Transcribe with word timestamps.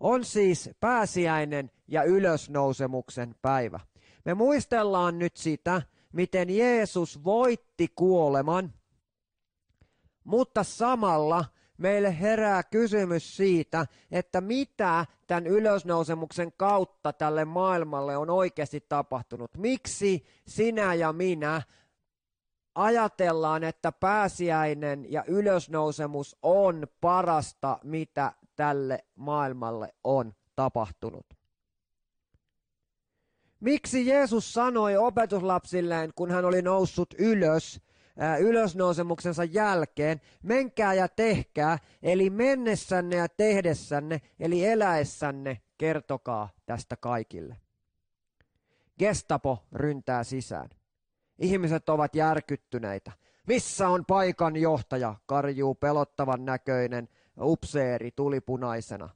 On 0.00 0.24
siis 0.24 0.70
pääsiäinen 0.80 1.70
ja 1.88 2.02
ylösnousemuksen 2.02 3.34
päivä. 3.42 3.80
Me 4.24 4.34
muistellaan 4.34 5.18
nyt 5.18 5.36
sitä, 5.36 5.82
miten 6.12 6.56
Jeesus 6.56 7.24
voitti 7.24 7.88
kuoleman, 7.94 8.72
mutta 10.24 10.64
samalla 10.64 11.44
meille 11.84 12.20
herää 12.20 12.62
kysymys 12.62 13.36
siitä, 13.36 13.86
että 14.10 14.40
mitä 14.40 15.06
tämän 15.26 15.46
ylösnousemuksen 15.46 16.52
kautta 16.56 17.12
tälle 17.12 17.44
maailmalle 17.44 18.16
on 18.16 18.30
oikeasti 18.30 18.84
tapahtunut. 18.88 19.50
Miksi 19.56 20.26
sinä 20.46 20.94
ja 20.94 21.12
minä 21.12 21.62
ajatellaan, 22.74 23.64
että 23.64 23.92
pääsiäinen 23.92 25.12
ja 25.12 25.24
ylösnousemus 25.26 26.36
on 26.42 26.86
parasta, 27.00 27.78
mitä 27.82 28.32
tälle 28.56 29.04
maailmalle 29.14 29.94
on 30.04 30.32
tapahtunut. 30.56 31.26
Miksi 33.60 34.06
Jeesus 34.06 34.52
sanoi 34.52 34.96
opetuslapsilleen, 34.96 36.10
kun 36.14 36.30
hän 36.30 36.44
oli 36.44 36.62
noussut 36.62 37.14
ylös, 37.18 37.80
ylösnousemuksensa 38.40 39.44
jälkeen, 39.44 40.20
menkää 40.42 40.94
ja 40.94 41.08
tehkää, 41.08 41.78
eli 42.02 42.30
mennessänne 42.30 43.16
ja 43.16 43.28
tehdessänne, 43.28 44.20
eli 44.40 44.66
eläessänne, 44.66 45.60
kertokaa 45.78 46.48
tästä 46.66 46.96
kaikille. 46.96 47.56
Gestapo 48.98 49.64
ryntää 49.72 50.24
sisään. 50.24 50.70
Ihmiset 51.38 51.88
ovat 51.88 52.14
järkyttyneitä. 52.14 53.12
Missä 53.46 53.88
on 53.88 54.04
paikan 54.04 54.56
johtaja, 54.56 55.14
karjuu 55.26 55.74
pelottavan 55.74 56.44
näköinen 56.44 57.08
upseeri 57.40 58.10
tulipunaisena. 58.10 59.08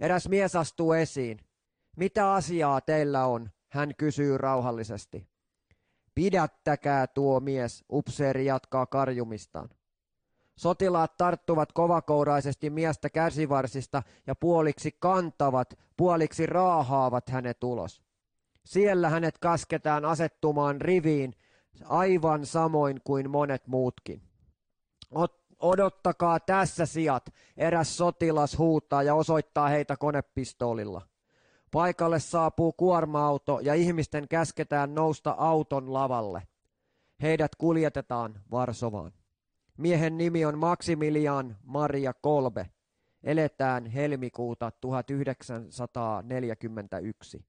Eräs 0.00 0.28
mies 0.28 0.56
astuu 0.56 0.92
esiin. 0.92 1.38
Mitä 1.96 2.32
asiaa 2.32 2.80
teillä 2.80 3.26
on? 3.26 3.50
Hän 3.68 3.94
kysyy 3.96 4.38
rauhallisesti. 4.38 5.28
Pidättäkää 6.16 7.06
tuo 7.06 7.40
mies, 7.40 7.84
upseeri 7.92 8.46
jatkaa 8.46 8.86
karjumistaan. 8.86 9.68
Sotilaat 10.56 11.16
tarttuvat 11.16 11.72
kovakouraisesti 11.72 12.70
miestä 12.70 13.10
käsivarsista 13.10 14.02
ja 14.26 14.34
puoliksi 14.34 14.96
kantavat, 15.00 15.78
puoliksi 15.96 16.46
raahaavat 16.46 17.28
hänet 17.28 17.64
ulos. 17.64 18.02
Siellä 18.64 19.08
hänet 19.10 19.38
kasketaan 19.38 20.04
asettumaan 20.04 20.80
riviin 20.80 21.34
aivan 21.84 22.46
samoin 22.46 23.00
kuin 23.04 23.30
monet 23.30 23.66
muutkin. 23.66 24.22
Ot, 25.10 25.40
odottakaa 25.58 26.40
tässä 26.40 26.86
sijat, 26.86 27.34
eräs 27.56 27.96
sotilas 27.96 28.58
huutaa 28.58 29.02
ja 29.02 29.14
osoittaa 29.14 29.68
heitä 29.68 29.96
konepistoolilla. 29.96 31.02
Paikalle 31.72 32.20
saapuu 32.20 32.72
kuorma-auto 32.72 33.58
ja 33.62 33.74
ihmisten 33.74 34.28
käsketään 34.28 34.94
nousta 34.94 35.34
auton 35.38 35.92
lavalle. 35.92 36.42
Heidät 37.22 37.54
kuljetetaan 37.54 38.40
Varsovaan. 38.50 39.12
Miehen 39.76 40.18
nimi 40.18 40.44
on 40.44 40.58
Maximilian 40.58 41.56
Maria 41.64 42.14
Kolbe. 42.14 42.70
Eletään 43.22 43.86
helmikuuta 43.86 44.70
1941. 44.80 47.44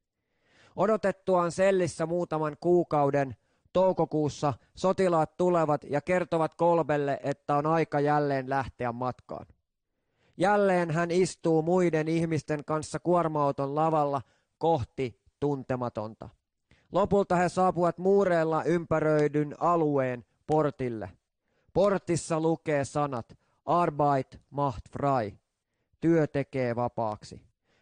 Odotettuaan 0.75 1.51
sellissä 1.51 2.05
muutaman 2.05 2.57
kuukauden 2.59 3.35
toukokuussa 3.73 4.53
sotilaat 4.75 5.37
tulevat 5.37 5.83
ja 5.83 6.01
kertovat 6.01 6.55
Kolbelle, 6.55 7.19
että 7.23 7.55
on 7.55 7.65
aika 7.65 7.99
jälleen 7.99 8.49
lähteä 8.49 8.91
matkaan. 8.91 9.45
Jälleen 10.37 10.91
hän 10.91 11.11
istuu 11.11 11.61
muiden 11.61 12.07
ihmisten 12.07 12.65
kanssa 12.65 12.99
kuorma-auton 12.99 13.75
lavalla 13.75 14.21
kohti 14.57 15.21
tuntematonta. 15.39 16.29
Lopulta 16.91 17.35
he 17.35 17.49
saapuvat 17.49 17.97
muureilla 17.97 18.63
ympäröidyn 18.63 19.55
alueen 19.59 20.25
portille. 20.47 21.09
Portissa 21.73 22.39
lukee 22.39 22.85
sanat 22.85 23.37
Arbeit 23.65 24.41
macht 24.49 24.89
frei. 24.91 25.33
Työ 26.01 26.27
tekee 26.27 26.75
vapaaksi. 26.75 27.41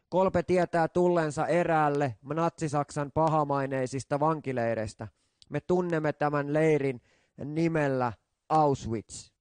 Kolpe 0.09 0.43
tietää 0.43 0.87
tullensa 0.87 1.47
eräälle 1.47 2.15
natsisaksan 2.33 3.11
pahamaineisista 3.11 4.19
vankileireistä. 4.19 5.07
Me 5.49 5.59
tunnemme 5.59 6.13
tämän 6.13 6.53
leirin 6.53 7.01
nimellä 7.45 8.13
Auschwitz. 8.49 9.31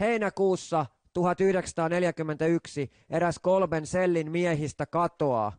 Heinäkuussa 0.00 0.86
1941 1.12 2.90
eräs 3.10 3.38
kolmen 3.38 3.86
sellin 3.86 4.30
miehistä 4.30 4.86
katoaa. 4.86 5.52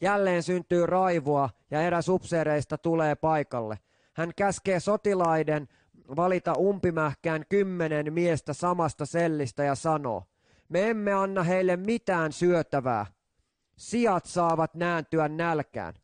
Jälleen 0.00 0.42
syntyy 0.42 0.86
raivoa 0.86 1.50
ja 1.70 1.82
eräs 1.82 2.08
upseereista 2.08 2.78
tulee 2.78 3.14
paikalle. 3.14 3.78
Hän 4.12 4.32
käskee 4.36 4.80
sotilaiden 4.80 5.68
valita 6.16 6.52
umpimähkään 6.58 7.44
kymmenen 7.48 8.12
miestä 8.12 8.52
samasta 8.52 9.06
sellistä 9.06 9.64
ja 9.64 9.74
sanoo, 9.74 10.24
me 10.68 10.90
emme 10.90 11.12
anna 11.12 11.42
heille 11.42 11.76
mitään 11.76 12.32
syötävää. 12.32 13.06
Sijat 13.76 14.26
saavat 14.26 14.74
nääntyä 14.74 15.28
nälkään. 15.28 15.94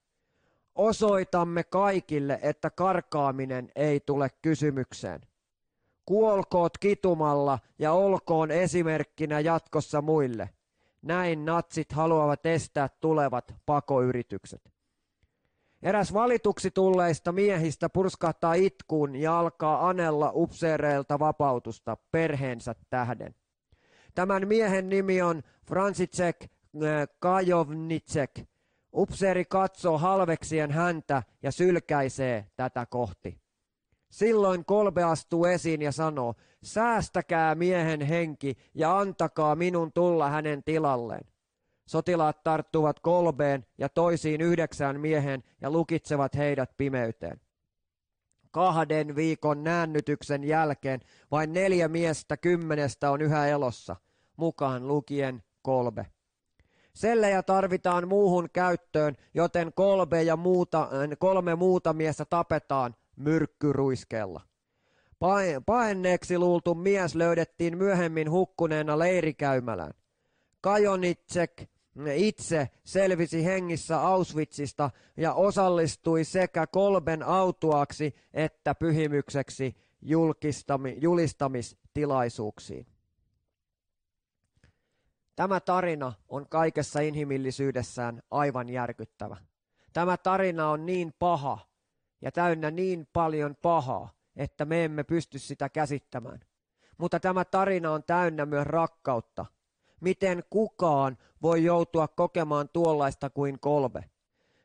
Osoitamme 0.74 1.64
kaikille, 1.64 2.38
että 2.42 2.70
karkaaminen 2.70 3.72
ei 3.76 4.00
tule 4.00 4.30
kysymykseen. 4.42 5.20
Kuolkoot 6.08 6.78
kitumalla 6.78 7.58
ja 7.78 7.92
olkoon 7.92 8.50
esimerkkinä 8.50 9.40
jatkossa 9.40 10.02
muille. 10.02 10.50
Näin 11.02 11.44
natsit 11.44 11.92
haluavat 11.92 12.46
estää 12.46 12.88
tulevat 13.00 13.54
pakoyritykset. 13.66 14.72
Eräs 15.82 16.12
valituksi 16.14 16.70
tulleista 16.70 17.32
miehistä 17.32 17.88
purskahtaa 17.88 18.54
itkuun 18.54 19.16
ja 19.16 19.38
alkaa 19.38 19.88
anella 19.88 20.32
upseereilta 20.34 21.18
vapautusta 21.18 21.96
perheensä 22.10 22.74
tähden. 22.90 23.34
Tämän 24.14 24.48
miehen 24.48 24.88
nimi 24.88 25.22
on 25.22 25.42
Francicek 25.66 26.36
äh, 26.42 26.48
Kajovnicek. 27.18 28.30
Upseeri 28.92 29.44
katsoo 29.44 29.98
halveksien 29.98 30.70
häntä 30.70 31.22
ja 31.42 31.52
sylkäisee 31.52 32.46
tätä 32.56 32.86
kohti. 32.86 33.47
Silloin 34.10 34.64
kolbe 34.64 35.02
astuu 35.02 35.44
esiin 35.44 35.82
ja 35.82 35.92
sanoo, 35.92 36.34
säästäkää 36.62 37.54
miehen 37.54 38.00
henki 38.00 38.56
ja 38.74 38.98
antakaa 38.98 39.56
minun 39.56 39.92
tulla 39.92 40.28
hänen 40.28 40.62
tilalleen. 40.64 41.24
Sotilaat 41.86 42.42
tarttuvat 42.42 43.00
kolbeen 43.00 43.66
ja 43.78 43.88
toisiin 43.88 44.40
yhdeksään 44.40 45.00
miehen 45.00 45.42
ja 45.60 45.70
lukitsevat 45.70 46.36
heidät 46.36 46.76
pimeyteen. 46.76 47.40
Kahden 48.50 49.16
viikon 49.16 49.64
näännytyksen 49.64 50.44
jälkeen 50.44 51.00
vain 51.30 51.52
neljä 51.52 51.88
miestä 51.88 52.36
kymmenestä 52.36 53.10
on 53.10 53.22
yhä 53.22 53.46
elossa, 53.46 53.96
mukaan 54.36 54.88
lukien 54.88 55.42
kolbe. 55.62 56.06
Sellejä 56.94 57.42
tarvitaan 57.42 58.08
muuhun 58.08 58.48
käyttöön, 58.52 59.16
joten 59.34 59.72
kolme, 59.74 60.22
ja 60.22 60.36
muuta, 60.36 60.88
kolme 61.18 61.54
muuta 61.54 61.92
miestä 61.92 62.24
tapetaan 62.24 62.94
myrkkyruiskeella. 63.18 64.40
Paenneeksi 65.66 66.38
luultu 66.38 66.74
mies 66.74 67.14
löydettiin 67.14 67.78
myöhemmin 67.78 68.30
hukkuneena 68.30 68.98
leirikäymälään. 68.98 69.94
Kajonitsek 70.60 71.70
itse 72.14 72.68
selvisi 72.84 73.44
hengissä 73.44 74.00
Auschwitzista 74.00 74.90
ja 75.16 75.34
osallistui 75.34 76.24
sekä 76.24 76.66
kolben 76.66 77.22
autuaksi 77.22 78.14
että 78.34 78.74
pyhimykseksi 78.74 79.76
julistamistilaisuuksiin. 81.00 82.86
Tämä 85.36 85.60
tarina 85.60 86.12
on 86.28 86.48
kaikessa 86.48 87.00
inhimillisyydessään 87.00 88.22
aivan 88.30 88.68
järkyttävä. 88.68 89.36
Tämä 89.92 90.16
tarina 90.16 90.70
on 90.70 90.86
niin 90.86 91.14
paha 91.18 91.67
ja 92.20 92.32
täynnä 92.32 92.70
niin 92.70 93.08
paljon 93.12 93.56
pahaa, 93.62 94.10
että 94.36 94.64
me 94.64 94.84
emme 94.84 95.04
pysty 95.04 95.38
sitä 95.38 95.68
käsittämään. 95.68 96.40
Mutta 96.98 97.20
tämä 97.20 97.44
tarina 97.44 97.92
on 97.92 98.02
täynnä 98.04 98.46
myös 98.46 98.66
rakkautta. 98.66 99.46
Miten 100.00 100.44
kukaan 100.50 101.18
voi 101.42 101.64
joutua 101.64 102.08
kokemaan 102.08 102.68
tuollaista 102.68 103.30
kuin 103.30 103.60
kolbe? 103.60 104.04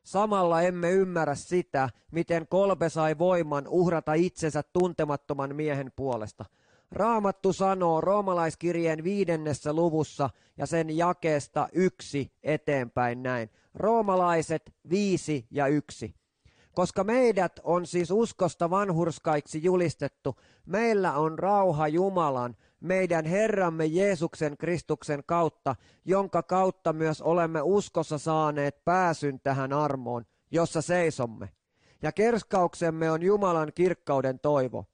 Samalla 0.03 0.61
emme 0.61 0.91
ymmärrä 0.91 1.35
sitä, 1.35 1.89
miten 2.11 2.47
kolbe 2.47 2.89
sai 2.89 3.17
voiman 3.17 3.67
uhrata 3.67 4.13
itsensä 4.13 4.63
tuntemattoman 4.73 5.55
miehen 5.55 5.91
puolesta– 5.95 6.45
Raamattu 6.93 7.53
sanoo 7.53 8.01
roomalaiskirjeen 8.01 9.03
viidennessä 9.03 9.73
luvussa 9.73 10.29
ja 10.57 10.65
sen 10.65 10.97
jakeesta 10.97 11.67
yksi 11.71 12.31
eteenpäin 12.43 13.23
näin. 13.23 13.49
Roomalaiset 13.73 14.75
viisi 14.89 15.47
ja 15.51 15.67
yksi. 15.67 16.15
Koska 16.73 17.03
meidät 17.03 17.59
on 17.63 17.85
siis 17.85 18.11
uskosta 18.11 18.69
vanhurskaiksi 18.69 19.63
julistettu, 19.63 20.35
meillä 20.65 21.17
on 21.17 21.39
rauha 21.39 21.87
Jumalan, 21.87 22.55
meidän 22.79 23.25
Herramme 23.25 23.85
Jeesuksen 23.85 24.57
Kristuksen 24.57 25.23
kautta, 25.25 25.75
jonka 26.05 26.43
kautta 26.43 26.93
myös 26.93 27.21
olemme 27.21 27.61
uskossa 27.61 28.17
saaneet 28.17 28.85
pääsyn 28.85 29.39
tähän 29.39 29.73
armoon, 29.73 30.25
jossa 30.51 30.81
seisomme. 30.81 31.49
Ja 32.01 32.11
kerskauksemme 32.11 33.11
on 33.11 33.23
Jumalan 33.23 33.71
kirkkauden 33.75 34.39
toivo 34.39 34.85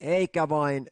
eikä 0.00 0.48
vain 0.48 0.86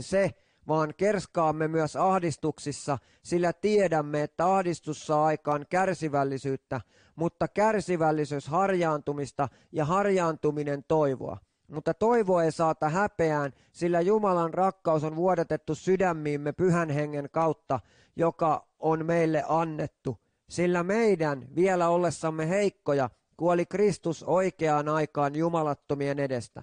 se, 0.00 0.30
vaan 0.68 0.94
kerskaamme 0.96 1.68
myös 1.68 1.96
ahdistuksissa, 1.96 2.98
sillä 3.22 3.52
tiedämme, 3.52 4.22
että 4.22 4.54
ahdistus 4.54 5.06
saa 5.06 5.24
aikaan 5.26 5.66
kärsivällisyyttä, 5.70 6.80
mutta 7.16 7.48
kärsivällisyys 7.48 8.48
harjaantumista 8.48 9.48
ja 9.72 9.84
harjaantuminen 9.84 10.84
toivoa. 10.88 11.38
Mutta 11.68 11.94
toivo 11.94 12.40
ei 12.40 12.52
saata 12.52 12.88
häpeään, 12.88 13.52
sillä 13.72 14.00
Jumalan 14.00 14.54
rakkaus 14.54 15.04
on 15.04 15.16
vuodatettu 15.16 15.74
sydämiimme 15.74 16.52
pyhän 16.52 16.90
hengen 16.90 17.28
kautta, 17.32 17.80
joka 18.16 18.66
on 18.78 19.06
meille 19.06 19.44
annettu. 19.48 20.18
Sillä 20.48 20.82
meidän, 20.82 21.48
vielä 21.56 21.88
ollessamme 21.88 22.48
heikkoja, 22.48 23.10
kuoli 23.36 23.66
Kristus 23.66 24.22
oikeaan 24.22 24.88
aikaan 24.88 25.36
jumalattomien 25.36 26.18
edestä. 26.18 26.62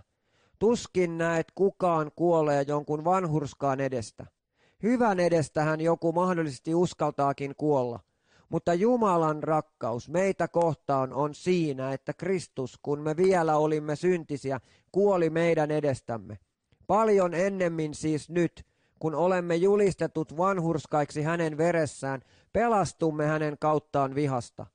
Tuskin 0.61 1.17
näet 1.17 1.47
kukaan 1.55 2.11
kuolee 2.15 2.65
jonkun 2.67 3.03
vanhurskaan 3.03 3.79
edestä. 3.79 4.25
Hyvän 4.83 5.19
edestähän 5.19 5.81
joku 5.81 6.11
mahdollisesti 6.11 6.75
uskaltaakin 6.75 7.55
kuolla. 7.57 7.99
Mutta 8.49 8.73
Jumalan 8.73 9.43
rakkaus 9.43 10.09
meitä 10.09 10.47
kohtaan 10.47 11.13
on 11.13 11.35
siinä, 11.35 11.93
että 11.93 12.13
Kristus, 12.13 12.79
kun 12.81 12.99
me 12.99 13.17
vielä 13.17 13.57
olimme 13.57 13.95
syntisiä, 13.95 14.59
kuoli 14.91 15.29
meidän 15.29 15.71
edestämme. 15.71 16.39
Paljon 16.87 17.33
ennemmin 17.33 17.93
siis 17.93 18.29
nyt, 18.29 18.65
kun 18.99 19.15
olemme 19.15 19.55
julistetut 19.55 20.37
vanhurskaiksi 20.37 21.21
hänen 21.21 21.57
veressään, 21.57 22.21
pelastumme 22.53 23.25
hänen 23.25 23.57
kauttaan 23.59 24.15
vihasta. 24.15 24.65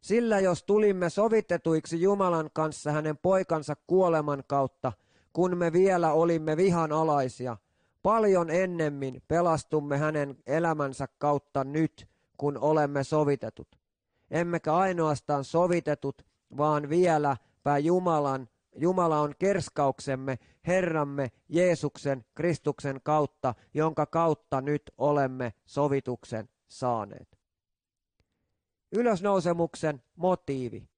Sillä 0.00 0.40
jos 0.40 0.62
tulimme 0.62 1.10
sovitetuiksi 1.10 2.02
Jumalan 2.02 2.50
kanssa 2.52 2.92
hänen 2.92 3.18
poikansa 3.18 3.76
kuoleman 3.86 4.44
kautta, 4.46 4.92
kun 5.34 5.56
me 5.56 5.72
vielä 5.72 6.12
olimme 6.12 6.56
vihan 6.56 6.92
alaisia. 6.92 7.56
Paljon 8.02 8.50
ennemmin 8.50 9.22
pelastumme 9.28 9.98
hänen 9.98 10.36
elämänsä 10.46 11.08
kautta 11.18 11.64
nyt, 11.64 12.08
kun 12.36 12.58
olemme 12.58 13.04
sovitetut. 13.04 13.68
Emmekä 14.30 14.74
ainoastaan 14.74 15.44
sovitetut, 15.44 16.26
vaan 16.56 16.88
vieläpä 16.88 17.78
Jumalan, 17.78 18.48
Jumala 18.76 19.20
on 19.20 19.34
kerskauksemme, 19.38 20.38
Herramme 20.66 21.32
Jeesuksen 21.48 22.24
Kristuksen 22.34 23.00
kautta, 23.02 23.54
jonka 23.74 24.06
kautta 24.06 24.60
nyt 24.60 24.82
olemme 24.98 25.52
sovituksen 25.64 26.48
saaneet. 26.68 27.38
Ylösnousemuksen 28.92 30.02
motiivi. 30.16 30.88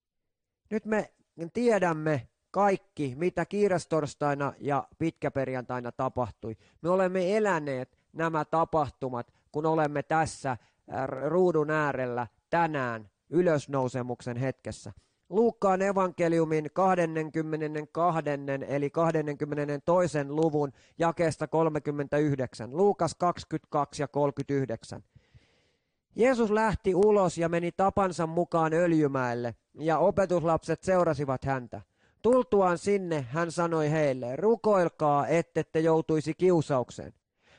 Nyt 0.70 0.84
me 0.84 1.12
tiedämme, 1.52 2.28
kaikki, 2.56 3.14
mitä 3.16 3.44
kiirastorstaina 3.44 4.52
ja 4.60 4.88
pitkäperjantaina 4.98 5.92
tapahtui. 5.92 6.56
Me 6.82 6.90
olemme 6.90 7.36
eläneet 7.36 7.98
nämä 8.12 8.44
tapahtumat, 8.44 9.32
kun 9.52 9.66
olemme 9.66 10.02
tässä 10.02 10.50
äh, 10.50 10.58
ruudun 11.28 11.70
äärellä 11.70 12.26
tänään 12.50 13.10
ylösnousemuksen 13.30 14.36
hetkessä. 14.36 14.92
Luukkaan 15.28 15.82
evankeliumin 15.82 16.70
22. 16.72 18.20
eli 18.68 18.90
22. 18.90 20.24
luvun 20.28 20.72
jakeesta 20.98 21.46
39. 21.46 22.76
Luukas 22.76 23.14
22 23.14 24.02
ja 24.02 24.08
39. 24.08 25.04
Jeesus 26.14 26.50
lähti 26.50 26.94
ulos 26.94 27.38
ja 27.38 27.48
meni 27.48 27.72
tapansa 27.72 28.26
mukaan 28.26 28.72
öljymäelle, 28.72 29.54
ja 29.78 29.98
opetuslapset 29.98 30.82
seurasivat 30.82 31.44
häntä. 31.44 31.80
Tultuaan 32.26 32.78
sinne 32.78 33.26
hän 33.30 33.52
sanoi 33.52 33.90
heille, 33.90 34.36
rukoilkaa, 34.36 35.28
ettette 35.28 35.80
joutuisi 35.80 36.34
kiusaukseen. 36.34 37.12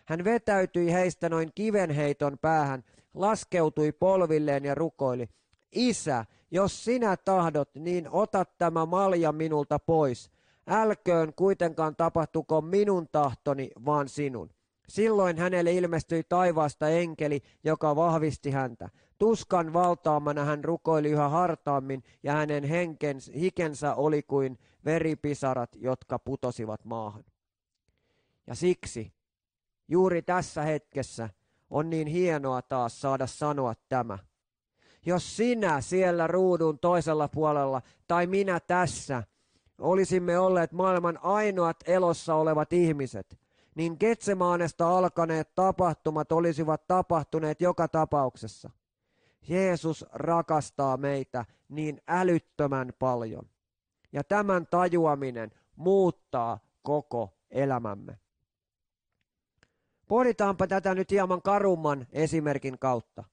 Hän 0.06 0.24
vetäytyi 0.24 0.94
heistä 0.94 1.30
noin 1.30 1.52
kivenheiton 1.56 2.38
päähän, 2.42 2.84
laskeutui 3.14 3.92
polvilleen 3.92 4.66
ja 4.66 4.76
rukoili, 4.76 5.30
Isä, 5.72 6.26
jos 6.52 6.84
sinä 6.84 7.18
tahdot, 7.18 7.70
niin 7.76 8.10
ota 8.12 8.46
tämä 8.46 8.86
malja 8.86 9.32
minulta 9.32 9.80
pois. 9.80 10.32
Älköön 10.68 11.34
kuitenkaan 11.36 11.96
tapahtuko 11.96 12.62
minun 12.62 13.08
tahtoni, 13.12 13.70
vaan 13.86 14.10
sinun. 14.10 14.50
Silloin 14.90 15.38
hänelle 15.38 15.72
ilmestyi 15.72 16.24
taivaasta 16.30 16.90
enkeli, 16.90 17.42
joka 17.64 17.96
vahvisti 17.96 18.52
häntä. 18.52 18.90
Tuskan 19.18 19.74
valtaamana 19.74 20.44
hän 20.46 20.64
rukoili 20.64 21.10
yhä 21.10 21.30
hartaammin, 21.30 22.04
ja 22.24 22.34
hänen 22.34 22.64
henkens, 22.64 23.32
hikensä 23.36 23.96
oli 23.96 24.24
kuin 24.24 24.60
veripisarat, 24.86 25.76
jotka 25.76 26.20
putosivat 26.20 26.86
maahan. 26.86 27.24
Ja 28.48 28.56
siksi, 28.56 29.14
juuri 29.88 30.22
tässä 30.22 30.62
hetkessä, 30.62 31.30
on 31.70 31.90
niin 31.90 32.08
hienoa 32.08 32.62
taas 32.62 33.02
saada 33.02 33.28
sanoa 33.28 33.74
tämä. 33.90 34.18
Jos 35.06 35.38
sinä 35.38 35.82
siellä 35.82 36.28
ruudun 36.28 36.80
toisella 36.80 37.28
puolella 37.28 37.82
tai 38.08 38.28
minä 38.28 38.60
tässä 38.60 39.24
olisimme 39.78 40.40
olleet 40.40 40.72
maailman 40.72 41.20
ainoat 41.22 41.78
elossa 41.86 42.36
olevat 42.36 42.74
ihmiset, 42.74 43.40
niin 43.76 43.98
Getsemaanesta 44.00 44.98
alkaneet 44.98 45.56
tapahtumat 45.56 46.32
olisivat 46.32 46.88
tapahtuneet 46.88 47.62
joka 47.62 47.88
tapauksessa. 47.88 48.70
Jeesus 49.48 50.06
rakastaa 50.12 50.98
meitä 50.98 51.46
niin 51.70 52.01
älyttömän 52.08 52.94
paljon. 53.00 53.50
Ja 54.12 54.24
tämän 54.24 54.68
tajuaminen 54.68 55.51
muuttaa 55.75 56.60
koko 56.82 57.38
elämämme. 57.51 58.20
Pohditaanpa 60.08 60.68
tätä 60.68 60.96
nyt 60.96 61.12
hieman 61.12 61.42
karumman 61.42 62.08
esimerkin 62.12 62.80
kautta. 62.80 63.24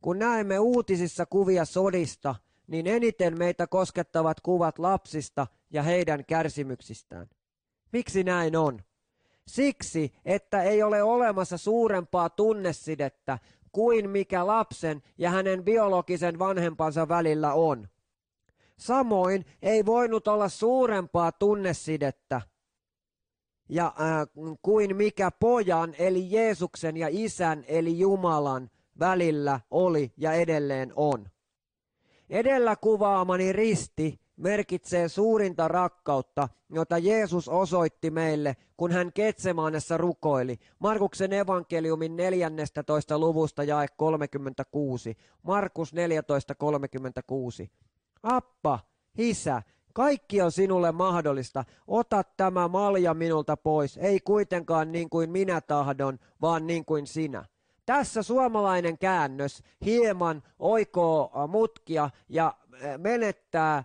Kun 0.00 0.18
näemme 0.18 0.58
uutisissa 0.58 1.26
kuvia 1.26 1.64
sodista, 1.64 2.34
niin 2.66 2.86
eniten 2.86 3.38
meitä 3.38 3.66
koskettavat 3.66 4.40
kuvat 4.40 4.78
lapsista 4.78 5.46
ja 5.70 5.82
heidän 5.82 6.24
kärsimyksistään. 6.24 7.26
Miksi 7.92 8.24
näin 8.24 8.56
on? 8.56 8.80
Siksi, 9.46 10.12
että 10.24 10.62
ei 10.62 10.82
ole 10.82 11.02
olemassa 11.02 11.58
suurempaa 11.58 12.30
tunnesidettä 12.30 13.38
kuin 13.74 14.10
mikä 14.10 14.46
lapsen 14.46 15.02
ja 15.18 15.30
hänen 15.30 15.64
biologisen 15.64 16.38
vanhempansa 16.38 17.08
välillä 17.08 17.52
on. 17.52 17.88
Samoin 18.78 19.44
ei 19.62 19.86
voinut 19.86 20.28
olla 20.28 20.48
suurempaa 20.48 21.32
tunnesidettä 21.32 22.40
ja, 23.68 23.86
äh, 23.86 24.28
kuin 24.62 24.96
mikä 24.96 25.30
pojan 25.30 25.94
eli 25.98 26.30
Jeesuksen 26.30 26.96
ja 26.96 27.08
isän 27.10 27.64
eli 27.68 27.98
Jumalan 27.98 28.70
välillä 28.98 29.60
oli 29.70 30.12
ja 30.16 30.32
edelleen 30.32 30.92
on. 30.96 31.26
Edellä 32.30 32.76
kuvaamani 32.76 33.52
risti 33.52 34.20
merkitsee 34.36 35.08
suurinta 35.08 35.68
rakkautta, 35.68 36.48
jota 36.70 36.98
Jeesus 36.98 37.48
osoitti 37.48 38.10
meille, 38.10 38.56
kun 38.76 38.92
hän 38.92 39.12
Ketsemaanessa 39.12 39.96
rukoili. 39.96 40.58
Markuksen 40.78 41.32
evankeliumin 41.32 42.16
14. 42.16 43.18
luvusta 43.18 43.64
jae 43.64 43.86
36. 43.96 45.16
Markus 45.42 45.92
14.36. 45.94 47.68
Appa, 48.22 48.78
isä, 49.18 49.62
kaikki 49.92 50.42
on 50.42 50.52
sinulle 50.52 50.92
mahdollista. 50.92 51.64
Ota 51.86 52.22
tämä 52.36 52.68
malja 52.68 53.14
minulta 53.14 53.56
pois, 53.56 53.96
ei 53.96 54.20
kuitenkaan 54.20 54.92
niin 54.92 55.10
kuin 55.10 55.30
minä 55.30 55.60
tahdon, 55.60 56.18
vaan 56.40 56.66
niin 56.66 56.84
kuin 56.84 57.06
sinä. 57.06 57.44
Tässä 57.86 58.22
suomalainen 58.22 58.98
käännös 58.98 59.62
hieman 59.84 60.42
oikoo 60.58 61.30
mutkia 61.48 62.10
ja 62.28 62.54
menettää 62.98 63.84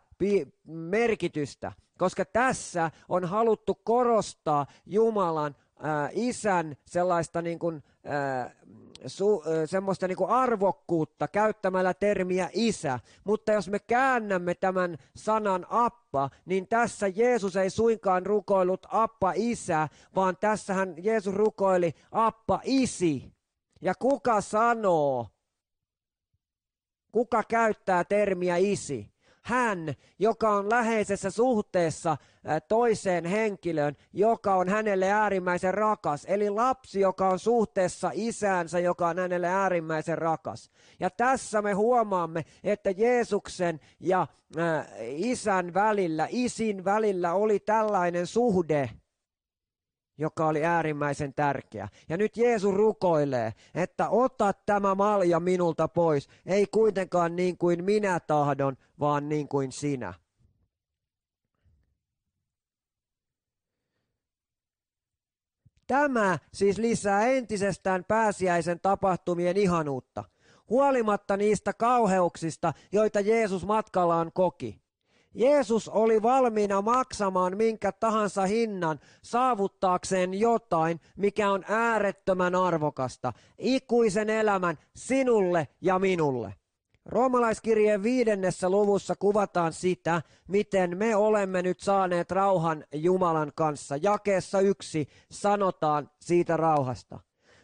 merkitystä, 0.66 1.72
koska 1.98 2.26
tässä 2.26 2.92
on 3.10 3.26
haluttu 3.26 3.76
korostaa 3.84 4.66
Jumalan 4.86 5.56
äh, 5.86 6.10
isän 6.14 6.78
sellaista 6.86 7.42
niin 7.42 7.60
kuin, 7.60 7.84
äh, 8.06 8.56
su, 9.06 9.44
äh, 9.48 9.70
semmoista 9.70 10.08
niin 10.08 10.18
kuin 10.18 10.30
arvokkuutta 10.30 11.28
käyttämällä 11.28 11.94
termiä 11.94 12.50
isä. 12.54 13.00
Mutta 13.24 13.52
jos 13.52 13.70
me 13.70 13.80
käännämme 13.80 14.56
tämän 14.56 14.98
sanan 15.16 15.66
appa, 15.70 16.30
niin 16.46 16.68
tässä 16.68 17.08
Jeesus 17.08 17.56
ei 17.56 17.70
suinkaan 17.70 18.26
rukoillut 18.26 18.88
appa 18.90 19.34
isä, 19.36 19.88
vaan 20.16 20.38
tässähän 20.38 20.96
Jeesus 20.98 21.36
rukoili 21.36 21.94
appa 22.12 22.62
isi. 22.64 23.39
Ja 23.82 23.94
kuka 23.96 24.42
sanoo, 24.42 25.28
kuka 27.12 27.44
käyttää 27.44 28.04
termiä 28.04 28.58
isi? 28.58 29.12
hän, 29.50 29.94
joka 30.20 30.50
on 30.50 30.70
läheisessä 30.70 31.32
suhteessa 31.32 32.18
toiseen 32.68 33.26
henkilöön, 33.26 33.96
joka 34.14 34.56
on 34.56 34.70
hänelle 34.70 35.12
äärimmäisen 35.12 35.74
rakas. 35.74 36.26
Eli 36.26 36.50
lapsi, 36.50 37.00
joka 37.00 37.30
on 37.30 37.40
suhteessa 37.40 38.12
isäänsä, 38.14 38.80
joka 38.80 39.08
on 39.08 39.20
hänelle 39.20 39.48
äärimmäisen 39.48 40.18
rakas. 40.18 40.72
Ja 41.00 41.10
tässä 41.10 41.62
me 41.62 41.74
huomaamme, 41.74 42.46
että 42.64 42.92
Jeesuksen 42.92 43.80
ja 44.00 44.28
isän 45.00 45.74
välillä, 45.74 46.28
isin 46.30 46.86
välillä 46.86 47.34
oli 47.34 47.60
tällainen 47.60 48.28
suhde, 48.28 48.90
joka 50.20 50.48
oli 50.48 50.66
äärimmäisen 50.66 51.34
tärkeä. 51.34 51.88
Ja 52.10 52.18
nyt 52.18 52.38
Jeesus 52.38 52.76
rukoilee, 52.76 53.54
että 53.76 54.10
ota 54.10 54.54
tämä 54.66 54.96
malja 54.96 55.40
minulta 55.40 55.88
pois, 55.88 56.30
ei 56.46 56.68
kuitenkaan 56.68 57.36
niin 57.36 57.58
kuin 57.58 57.84
minä 57.84 58.20
tahdon, 58.20 58.78
vaan 59.00 59.30
niin 59.30 59.48
kuin 59.48 59.72
sinä. 59.72 60.14
Tämä 65.88 66.40
siis 66.54 66.78
lisää 66.78 67.28
entisestään 67.28 68.04
pääsiäisen 68.08 68.80
tapahtumien 68.80 69.58
ihanuutta, 69.58 70.24
huolimatta 70.70 71.38
niistä 71.38 71.74
kauheuksista, 71.74 72.74
joita 72.92 73.20
Jeesus 73.20 73.66
matkallaan 73.66 74.32
koki. 74.34 74.89
Jeesus 75.36 75.90
oli 75.90 76.22
valmiina 76.22 76.82
maksamaan 76.82 77.58
minkä 77.58 77.92
tahansa 77.92 78.46
hinnan 78.46 79.00
saavuttaakseen 79.22 80.34
jotain, 80.34 81.02
mikä 81.18 81.52
on 81.52 81.64
äärettömän 81.68 82.56
arvokasta, 82.56 83.34
ikuisen 83.58 84.30
elämän 84.30 84.78
sinulle 84.96 85.68
ja 85.82 86.00
minulle. 86.00 86.54
Roomalaiskirjeen 87.06 88.04
viidennessä 88.04 88.70
luvussa 88.70 89.16
kuvataan 89.16 89.74
sitä, 89.74 90.22
miten 90.48 90.98
me 90.98 91.16
olemme 91.16 91.62
nyt 91.62 91.80
saaneet 91.80 92.32
rauhan 92.32 92.84
Jumalan 92.94 93.52
kanssa. 93.56 93.96
Jakeessa 94.02 94.60
yksi 94.60 95.10
sanotaan 95.32 96.12
siitä 96.20 96.58
rauhasta. 96.58 97.20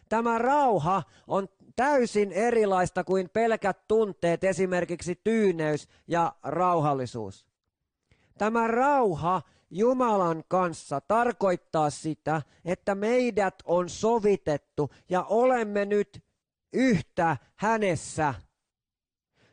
Tämä 0.08 0.38
rauha 0.38 1.02
on 1.26 1.48
täysin 1.76 2.32
erilaista 2.32 3.04
kuin 3.04 3.30
pelkät 3.32 3.88
tunteet, 3.88 4.44
esimerkiksi 4.44 5.20
tyyneys 5.24 5.88
ja 6.08 6.32
rauhallisuus. 6.42 7.46
Tämä 8.38 8.66
rauha 8.66 9.42
Jumalan 9.70 10.44
kanssa 10.48 11.00
tarkoittaa 11.00 11.90
sitä, 11.90 12.42
että 12.64 12.94
meidät 12.94 13.54
on 13.64 13.88
sovitettu 13.88 14.90
ja 15.08 15.22
olemme 15.22 15.84
nyt 15.84 16.24
yhtä 16.72 17.36
hänessä. 17.56 18.34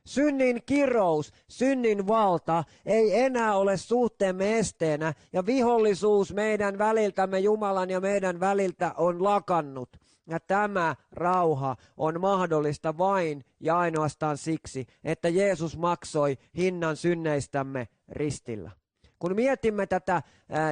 Synnin 0.06 0.64
kirous, 0.66 1.32
synnin 1.48 2.08
valta 2.08 2.64
ei 2.86 3.20
enää 3.20 3.56
ole 3.56 3.78
suhteemme 3.78 4.60
esteenä 4.60 5.14
ja 5.34 5.46
vihollisuus 5.46 6.34
meidän 6.34 6.78
väliltämme 6.78 7.40
Jumalan 7.40 7.90
ja 7.90 8.02
meidän 8.02 8.40
väliltä 8.40 8.94
on 8.98 9.24
lakannut. 9.24 9.90
Ja 10.28 10.40
tämä 10.40 10.96
rauha 11.12 11.76
on 11.98 12.22
mahdollista 12.22 12.98
vain 12.98 13.46
ja 13.60 13.78
ainoastaan 13.78 14.38
siksi, 14.38 14.88
että 15.04 15.30
Jeesus 15.30 15.78
maksoi 15.78 16.38
hinnan 16.58 16.98
synneistämme 16.98 17.88
ristillä. 18.10 18.72
Kun 19.20 19.36
mietimme 19.36 19.88
tätä 19.88 20.22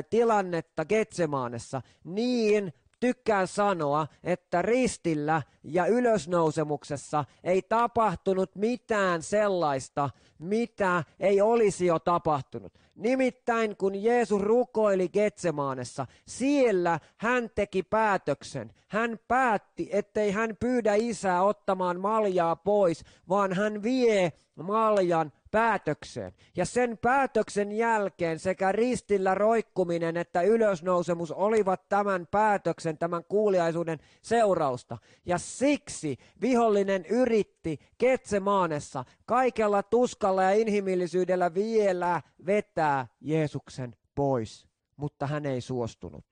tilannetta 0.10 0.86
Getsemaanessa, 0.86 1.81
niin 2.03 2.74
tykkään 3.01 3.48
sanoa, 3.48 4.08
että 4.24 4.62
ristillä 4.62 5.41
ja 5.63 5.86
ylösnousemuksessa 5.86 7.25
ei 7.43 7.62
tapahtunut 7.62 8.55
mitään 8.55 9.22
sellaista, 9.22 10.10
mitä 10.39 11.03
ei 11.20 11.41
olisi 11.41 11.86
jo 11.86 12.00
tapahtunut. 12.00 12.74
Nimittäin 12.96 13.77
kun 13.77 14.03
Jeesus 14.03 14.41
rukoili 14.41 15.10
Getsemaanessa, 15.10 16.08
siellä 16.27 17.00
hän 17.17 17.50
teki 17.55 17.84
päätöksen. 17.84 18.74
Hän 18.88 19.20
päätti, 19.27 19.89
ettei 19.91 20.31
hän 20.31 20.58
pyydä 20.60 20.96
isää 20.96 21.43
ottamaan 21.43 22.00
maljaa 22.00 22.55
pois, 22.55 23.03
vaan 23.29 23.53
hän 23.53 23.84
vie 23.84 24.34
maljan 24.55 25.31
päätökseen. 25.51 26.34
Ja 26.55 26.65
sen 26.65 26.98
päätöksen 26.98 27.72
jälkeen 27.72 28.39
sekä 28.39 28.72
ristillä 28.72 29.36
roikkuminen 29.36 30.17
että 30.17 30.41
ylösnousemus 30.41 31.31
olivat 31.31 31.89
tämän 31.89 32.27
päätöksen, 32.31 32.98
tämän 32.98 33.24
kuuliaisuuden 33.24 34.00
seurausta. 34.22 34.98
Ja 35.25 35.38
siksi 35.38 36.17
vihollinen 36.41 37.05
yritti 37.05 37.79
Ketsemaanessa 37.98 39.05
kaikella 39.25 39.84
tuskalla 39.84 40.43
ja 40.43 40.51
inhimillisyydellä 40.51 41.53
vielä 41.53 42.22
vetää 42.46 43.08
Jeesuksen 43.22 43.96
pois, 44.15 44.67
mutta 44.98 45.27
hän 45.27 45.46
ei 45.46 45.62
suostunut. 45.62 46.25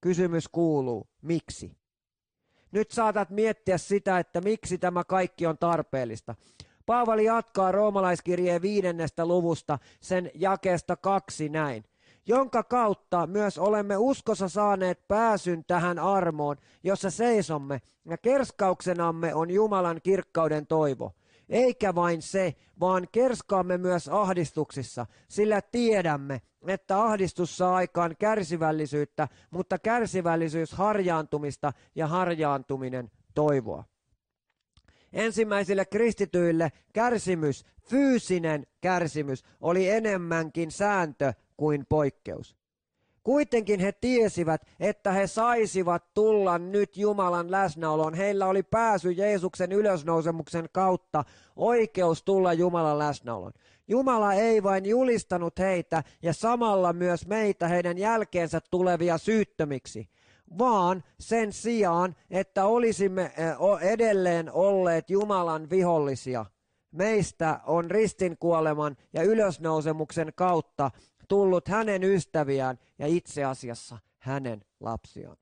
Kysymys 0.00 0.48
kuuluu, 0.48 1.08
miksi? 1.22 1.76
Nyt 2.72 2.90
saatat 2.90 3.30
miettiä 3.30 3.78
sitä, 3.78 4.18
että 4.18 4.40
miksi 4.40 4.78
tämä 4.78 5.04
kaikki 5.04 5.46
on 5.46 5.58
tarpeellista. 5.58 6.34
Paavali 6.86 7.24
jatkaa 7.24 7.72
roomalaiskirjeen 7.72 8.62
viidennestä 8.62 9.26
luvusta 9.26 9.78
sen 10.00 10.30
jakeesta 10.34 10.96
kaksi 10.96 11.48
näin 11.48 11.84
jonka 12.26 12.62
kautta 12.62 13.26
myös 13.26 13.58
olemme 13.58 13.96
uskossa 13.96 14.48
saaneet 14.48 15.08
pääsyn 15.08 15.64
tähän 15.64 15.98
armoon, 15.98 16.56
jossa 16.82 17.10
seisomme, 17.10 17.80
ja 18.04 18.18
kerskauksenamme 18.18 19.34
on 19.34 19.50
Jumalan 19.50 20.00
kirkkauden 20.02 20.66
toivo. 20.66 21.12
Eikä 21.48 21.94
vain 21.94 22.22
se, 22.22 22.54
vaan 22.80 23.08
kerskaamme 23.12 23.78
myös 23.78 24.08
ahdistuksissa, 24.08 25.06
sillä 25.28 25.62
tiedämme, 25.62 26.42
että 26.66 27.02
ahdistus 27.02 27.56
saa 27.56 27.76
aikaan 27.76 28.16
kärsivällisyyttä, 28.18 29.28
mutta 29.50 29.78
kärsivällisyys 29.78 30.72
harjaantumista 30.72 31.72
ja 31.94 32.06
harjaantuminen 32.06 33.10
toivoa. 33.34 33.84
Ensimmäisille 35.14 35.84
kristityille 35.84 36.72
kärsimys, 36.92 37.64
fyysinen 37.82 38.66
kärsimys, 38.80 39.44
oli 39.60 39.88
enemmänkin 39.88 40.70
sääntö 40.70 41.32
kuin 41.56 41.86
poikkeus. 41.88 42.56
Kuitenkin 43.22 43.80
he 43.80 43.92
tiesivät, 43.92 44.66
että 44.80 45.12
he 45.12 45.26
saisivat 45.26 46.14
tulla 46.14 46.58
nyt 46.58 46.96
Jumalan 46.96 47.50
läsnäoloon. 47.50 48.14
Heillä 48.14 48.46
oli 48.46 48.62
pääsy 48.62 49.12
Jeesuksen 49.12 49.72
ylösnousemuksen 49.72 50.68
kautta 50.72 51.24
oikeus 51.56 52.22
tulla 52.22 52.52
Jumalan 52.52 52.98
läsnäoloon. 52.98 53.52
Jumala 53.88 54.32
ei 54.34 54.62
vain 54.62 54.86
julistanut 54.86 55.58
heitä 55.58 56.02
ja 56.22 56.32
samalla 56.32 56.92
myös 56.92 57.26
meitä 57.26 57.68
heidän 57.68 57.98
jälkeensä 57.98 58.60
tulevia 58.70 59.18
syyttömiksi, 59.18 60.08
vaan 60.58 61.04
sen 61.20 61.52
sijaan, 61.52 62.16
että 62.30 62.66
olisimme 62.66 63.22
eh, 63.22 63.90
edelleen 63.90 64.52
olleet 64.52 65.10
Jumalan 65.10 65.70
vihollisia. 65.70 66.46
Meistä 66.90 67.60
on 67.66 67.90
ristinkuoleman 67.90 68.96
ja 69.12 69.22
ylösnousemuksen 69.22 70.32
kautta 70.34 70.90
tullut 71.28 71.68
hänen 71.68 72.04
ystäviään 72.04 72.78
ja 72.98 73.06
itse 73.06 73.44
asiassa 73.44 73.98
hänen 74.18 74.64
lapsiaan. 74.80 75.36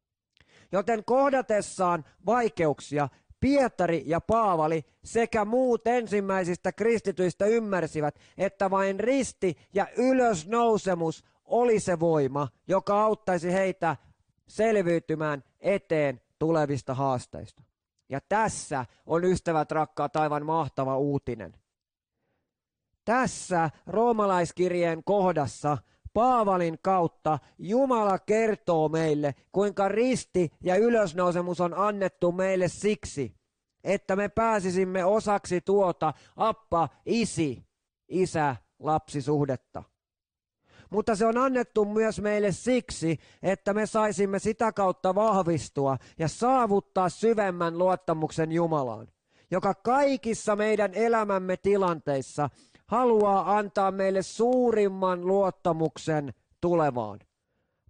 Joten 0.72 1.04
kohdatessaan 1.04 2.04
vaikeuksia 2.26 3.08
Pietari 3.40 4.02
ja 4.06 4.20
Paavali 4.20 4.84
sekä 5.04 5.44
muut 5.44 5.86
ensimmäisistä 5.86 6.72
kristityistä 6.72 7.46
ymmärsivät, 7.46 8.18
että 8.38 8.70
vain 8.70 9.00
risti 9.00 9.56
ja 9.74 9.86
ylösnousemus 9.96 11.24
oli 11.44 11.80
se 11.80 12.00
voima, 12.00 12.48
joka 12.68 13.04
auttaisi 13.04 13.52
heitä 13.52 13.96
selviytymään 14.52 15.44
eteen 15.60 16.20
tulevista 16.38 16.94
haasteista. 16.94 17.62
Ja 18.08 18.20
tässä 18.28 18.86
on 19.06 19.24
ystävät 19.24 19.70
rakkaat 19.70 20.16
aivan 20.16 20.46
mahtava 20.46 20.96
uutinen. 20.98 21.54
Tässä 23.04 23.70
roomalaiskirjeen 23.86 25.04
kohdassa 25.04 25.78
Paavalin 26.12 26.78
kautta 26.82 27.38
Jumala 27.58 28.18
kertoo 28.18 28.88
meille, 28.88 29.34
kuinka 29.52 29.88
risti 29.88 30.50
ja 30.64 30.76
ylösnousemus 30.76 31.60
on 31.60 31.74
annettu 31.74 32.32
meille 32.32 32.68
siksi, 32.68 33.34
että 33.84 34.16
me 34.16 34.28
pääsisimme 34.28 35.04
osaksi 35.04 35.60
tuota 35.60 36.14
appa, 36.36 36.88
isi, 37.06 37.66
isä, 38.08 38.56
lapsisuhdetta. 38.78 39.82
Mutta 40.92 41.16
se 41.16 41.26
on 41.26 41.38
annettu 41.38 41.84
myös 41.84 42.20
meille 42.20 42.52
siksi, 42.52 43.18
että 43.42 43.74
me 43.74 43.86
saisimme 43.86 44.38
sitä 44.38 44.72
kautta 44.72 45.14
vahvistua 45.14 45.98
ja 46.18 46.28
saavuttaa 46.28 47.08
syvemmän 47.08 47.78
luottamuksen 47.78 48.52
Jumalaan, 48.52 49.08
joka 49.50 49.74
kaikissa 49.74 50.56
meidän 50.56 50.94
elämämme 50.94 51.56
tilanteissa 51.56 52.50
haluaa 52.86 53.56
antaa 53.56 53.90
meille 53.90 54.22
suurimman 54.22 55.26
luottamuksen 55.26 56.34
tulevaan. 56.60 57.18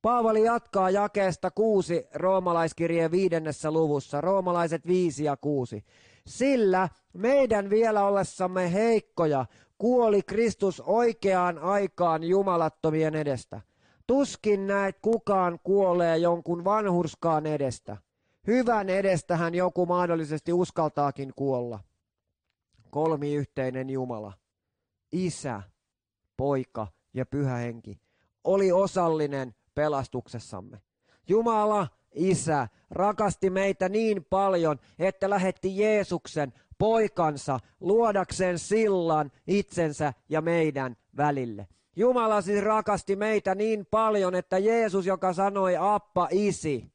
Paavali 0.03 0.45
jatkaa 0.45 0.91
jakeesta 0.91 1.51
kuusi 1.51 2.07
roomalaiskirjeen 2.15 3.11
viidennessä 3.11 3.71
luvussa, 3.71 4.21
roomalaiset 4.21 4.87
viisi 4.87 5.25
ja 5.25 5.37
kuusi. 5.37 5.85
Sillä 6.27 6.89
meidän 7.13 7.71
vielä 7.71 8.05
ollessamme 8.05 8.73
heikkoja 8.73 9.47
kuoli 9.83 10.23
Kristus 10.23 10.81
oikeaan 10.81 11.59
aikaan 11.59 12.25
jumalattomien 12.25 13.15
edestä. 13.15 13.61
Tuskin 14.07 14.67
näet 14.67 14.99
kukaan 15.03 15.59
kuolee 15.63 16.19
jonkun 16.19 16.65
vanhurskaan 16.65 17.47
edestä. 17.47 17.97
Hyvän 18.47 18.89
edestähän 18.89 19.55
joku 19.55 19.87
mahdollisesti 19.87 20.53
uskaltaakin 20.53 21.33
kuolla. 21.37 21.81
Kolmi 22.91 23.35
yhteinen 23.35 23.91
Jumala. 23.91 24.33
Isä, 25.13 25.63
Poika 26.37 26.87
ja 27.15 27.27
Pyhä 27.27 27.57
Henki 27.57 28.01
oli 28.45 28.73
osallinen 28.73 29.55
pelastuksessamme. 29.75 30.81
Jumala, 31.29 31.89
Isä, 32.15 32.69
rakasti 32.91 33.51
meitä 33.51 33.89
niin 33.89 34.27
paljon, 34.31 34.79
että 34.99 35.31
lähetti 35.31 35.79
Jeesuksen, 35.79 36.53
poikansa, 36.83 37.61
luodakseen 37.81 38.59
sillan 38.59 39.33
itsensä 39.47 40.13
ja 40.29 40.41
meidän 40.41 40.97
välille. 41.17 41.69
Jumala 41.97 42.41
siis 42.41 42.65
rakasti 42.65 43.17
meitä 43.17 43.55
niin 43.55 43.87
paljon, 43.91 44.35
että 44.35 44.59
Jeesus, 44.59 45.07
joka 45.07 45.33
sanoi 45.33 45.77
Appa, 45.81 46.29
isi, 46.31 46.93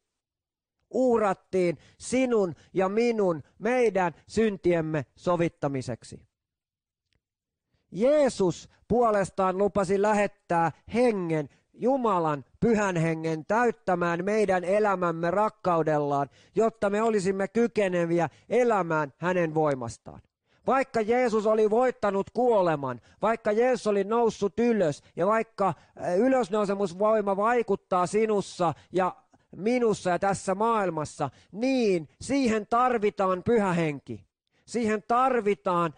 uurattiin 0.89 1.77
sinun 1.97 2.55
ja 2.73 2.89
minun, 2.89 3.43
meidän 3.59 4.13
syntiemme 4.27 5.05
sovittamiseksi. 5.15 6.21
Jeesus 7.91 8.69
puolestaan 8.87 9.57
lupasi 9.57 10.01
lähettää 10.01 10.71
hengen, 10.93 11.49
Jumalan 11.73 12.45
pyhän 12.59 12.95
hengen 12.95 13.45
täyttämään 13.45 14.25
meidän 14.25 14.63
elämämme 14.63 15.31
rakkaudellaan, 15.31 16.29
jotta 16.55 16.89
me 16.89 17.01
olisimme 17.01 17.47
kykeneviä 17.47 18.29
elämään 18.49 19.13
hänen 19.17 19.53
voimastaan. 19.53 20.21
Vaikka 20.67 21.01
Jeesus 21.01 21.45
oli 21.45 21.69
voittanut 21.69 22.29
kuoleman, 22.29 23.01
vaikka 23.21 23.51
Jeesus 23.51 23.87
oli 23.87 24.03
noussut 24.03 24.59
ylös 24.59 25.03
ja 25.15 25.27
vaikka 25.27 25.73
ylösnousemusvoima 26.17 27.37
vaikuttaa 27.37 28.07
sinussa 28.07 28.73
ja 28.91 29.15
minussa 29.55 30.09
ja 30.09 30.19
tässä 30.19 30.55
maailmassa, 30.55 31.29
niin 31.51 32.09
siihen 32.21 32.67
tarvitaan 32.67 33.43
pyhä 33.43 33.73
henki. 33.73 34.26
Siihen 34.67 35.03
tarvitaan 35.07 35.93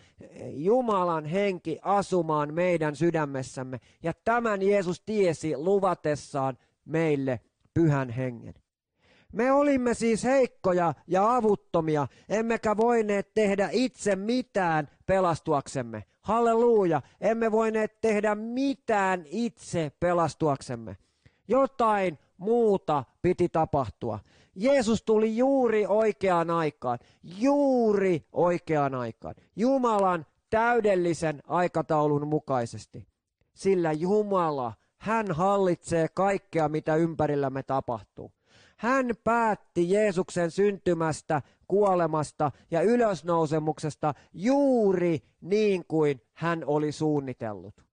Jumalan 0.49 1.25
henki 1.25 1.79
asumaan 1.81 2.53
meidän 2.53 2.95
sydämessämme. 2.95 3.79
Ja 4.03 4.13
tämän 4.25 4.61
Jeesus 4.61 5.01
tiesi 5.01 5.57
luvatessaan 5.57 6.57
meille 6.85 7.39
pyhän 7.73 8.09
hengen. 8.09 8.53
Me 9.33 9.51
olimme 9.51 9.93
siis 9.93 10.23
heikkoja 10.23 10.93
ja 11.07 11.35
avuttomia, 11.35 12.07
emmekä 12.29 12.77
voineet 12.77 13.33
tehdä 13.33 13.69
itse 13.71 14.15
mitään 14.15 14.89
pelastuaksemme. 15.05 16.03
Halleluuja, 16.21 17.01
emme 17.21 17.51
voineet 17.51 18.01
tehdä 18.01 18.35
mitään 18.35 19.23
itse 19.25 19.91
pelastuaksemme. 19.99 20.97
Jotain 21.47 22.19
muuta 22.39 23.03
piti 23.21 23.49
tapahtua. 23.49 24.19
Jeesus 24.55 25.03
tuli 25.03 25.37
juuri 25.37 25.85
oikeaan 25.85 26.49
aikaan, 26.49 26.99
juuri 27.23 28.25
oikeaan 28.31 28.95
aikaan, 28.95 29.35
Jumalan 29.55 30.25
täydellisen 30.49 31.43
aikataulun 31.47 32.27
mukaisesti. 32.27 33.07
Sillä 33.53 33.91
Jumala, 33.91 34.73
hän 34.97 35.31
hallitsee 35.31 36.07
kaikkea, 36.13 36.69
mitä 36.69 36.95
ympärillämme 36.95 37.63
tapahtuu. 37.63 38.31
Hän 38.77 39.09
päätti 39.23 39.91
Jeesuksen 39.91 40.51
syntymästä, 40.51 41.41
kuolemasta 41.67 42.51
ja 42.71 42.81
ylösnousemuksesta 42.81 44.13
juuri 44.33 45.19
niin 45.41 45.85
kuin 45.87 46.21
hän 46.33 46.63
oli 46.65 46.91
suunnitellut. 46.91 47.88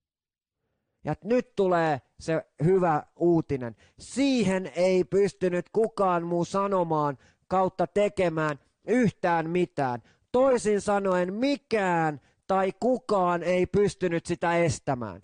Ja 1.06 1.14
nyt 1.24 1.56
tulee 1.56 2.00
se 2.20 2.46
hyvä 2.64 3.02
uutinen. 3.16 3.76
Siihen 3.98 4.72
ei 4.76 5.04
pystynyt 5.04 5.66
kukaan 5.72 6.22
muu 6.26 6.44
sanomaan 6.44 7.18
kautta 7.48 7.86
tekemään 7.86 8.58
yhtään 8.86 9.50
mitään. 9.50 10.02
Toisin 10.32 10.80
sanoen 10.80 11.34
mikään 11.34 12.20
tai 12.46 12.72
kukaan 12.80 13.42
ei 13.42 13.66
pystynyt 13.66 14.26
sitä 14.26 14.56
estämään. 14.56 15.22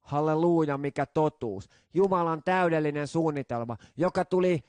Halleluuja, 0.00 0.78
mikä 0.78 1.06
totuus. 1.06 1.68
Jumalan 1.94 2.42
täydellinen 2.44 3.06
suunnitelma, 3.08 3.76
joka 3.96 4.24
tuli 4.24 4.64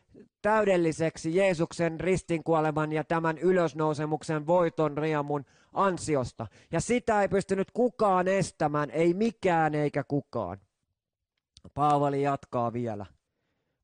täydelliseksi 0.48 1.36
Jeesuksen 1.36 2.00
ristinkuoleman 2.00 2.92
ja 2.92 3.04
tämän 3.04 3.38
ylösnousemuksen 3.38 4.48
voiton 4.48 4.98
riemun 4.98 5.46
ansiosta. 5.74 6.48
Ja 6.72 6.82
sitä 6.82 7.22
ei 7.22 7.28
pystynyt 7.28 7.72
kukaan 7.72 8.28
estämään, 8.28 8.92
ei 8.92 9.14
mikään 9.14 9.76
eikä 9.76 10.04
kukaan. 10.04 10.58
Paavali 11.74 12.22
jatkaa 12.22 12.74
vielä. 12.74 13.06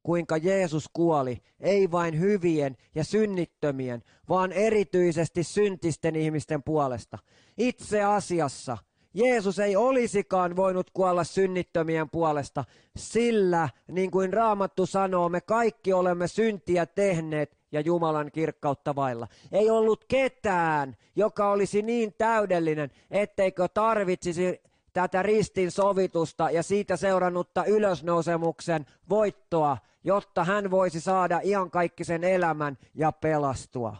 Kuinka 0.04 0.38
Jeesus 0.38 0.90
kuoli, 0.94 1.38
ei 1.60 1.92
vain 1.92 2.20
hyvien 2.20 2.78
ja 2.96 3.04
synnittömien, 3.04 4.04
vaan 4.30 4.52
erityisesti 4.52 5.44
syntisten 5.44 6.16
ihmisten 6.16 6.64
puolesta. 6.64 7.18
Itse 7.58 8.04
asiassa– 8.04 8.78
Jeesus 9.14 9.60
ei 9.60 9.76
olisikaan 9.76 10.56
voinut 10.56 10.90
kuolla 10.94 11.24
synnittömien 11.24 12.10
puolesta, 12.10 12.64
sillä, 12.96 13.70
niin 13.88 14.12
kuin 14.12 14.34
Raamattu 14.34 14.86
sanoo, 14.86 15.30
me 15.30 15.42
kaikki 15.42 15.94
olemme 15.94 16.28
syntiä 16.28 16.86
tehneet 16.86 17.58
ja 17.72 17.82
Jumalan 17.82 18.32
kirkkautta 18.32 18.96
vailla. 18.96 19.28
Ei 19.52 19.70
ollut 19.70 20.06
ketään, 20.08 20.98
joka 21.16 21.52
olisi 21.52 21.82
niin 21.82 22.14
täydellinen, 22.18 22.92
etteikö 23.12 23.68
tarvitsisi 23.68 24.62
tätä 24.94 25.24
ristin 25.24 25.72
sovitusta 25.72 26.52
ja 26.52 26.64
siitä 26.64 26.98
seurannutta 26.98 27.66
ylösnousemuksen 27.66 28.86
voittoa, 29.10 29.78
jotta 30.04 30.44
hän 30.44 30.72
voisi 30.72 31.02
saada 31.02 31.40
iankaikkisen 31.44 32.24
elämän 32.24 32.78
ja 32.96 33.12
pelastua. 33.12 33.96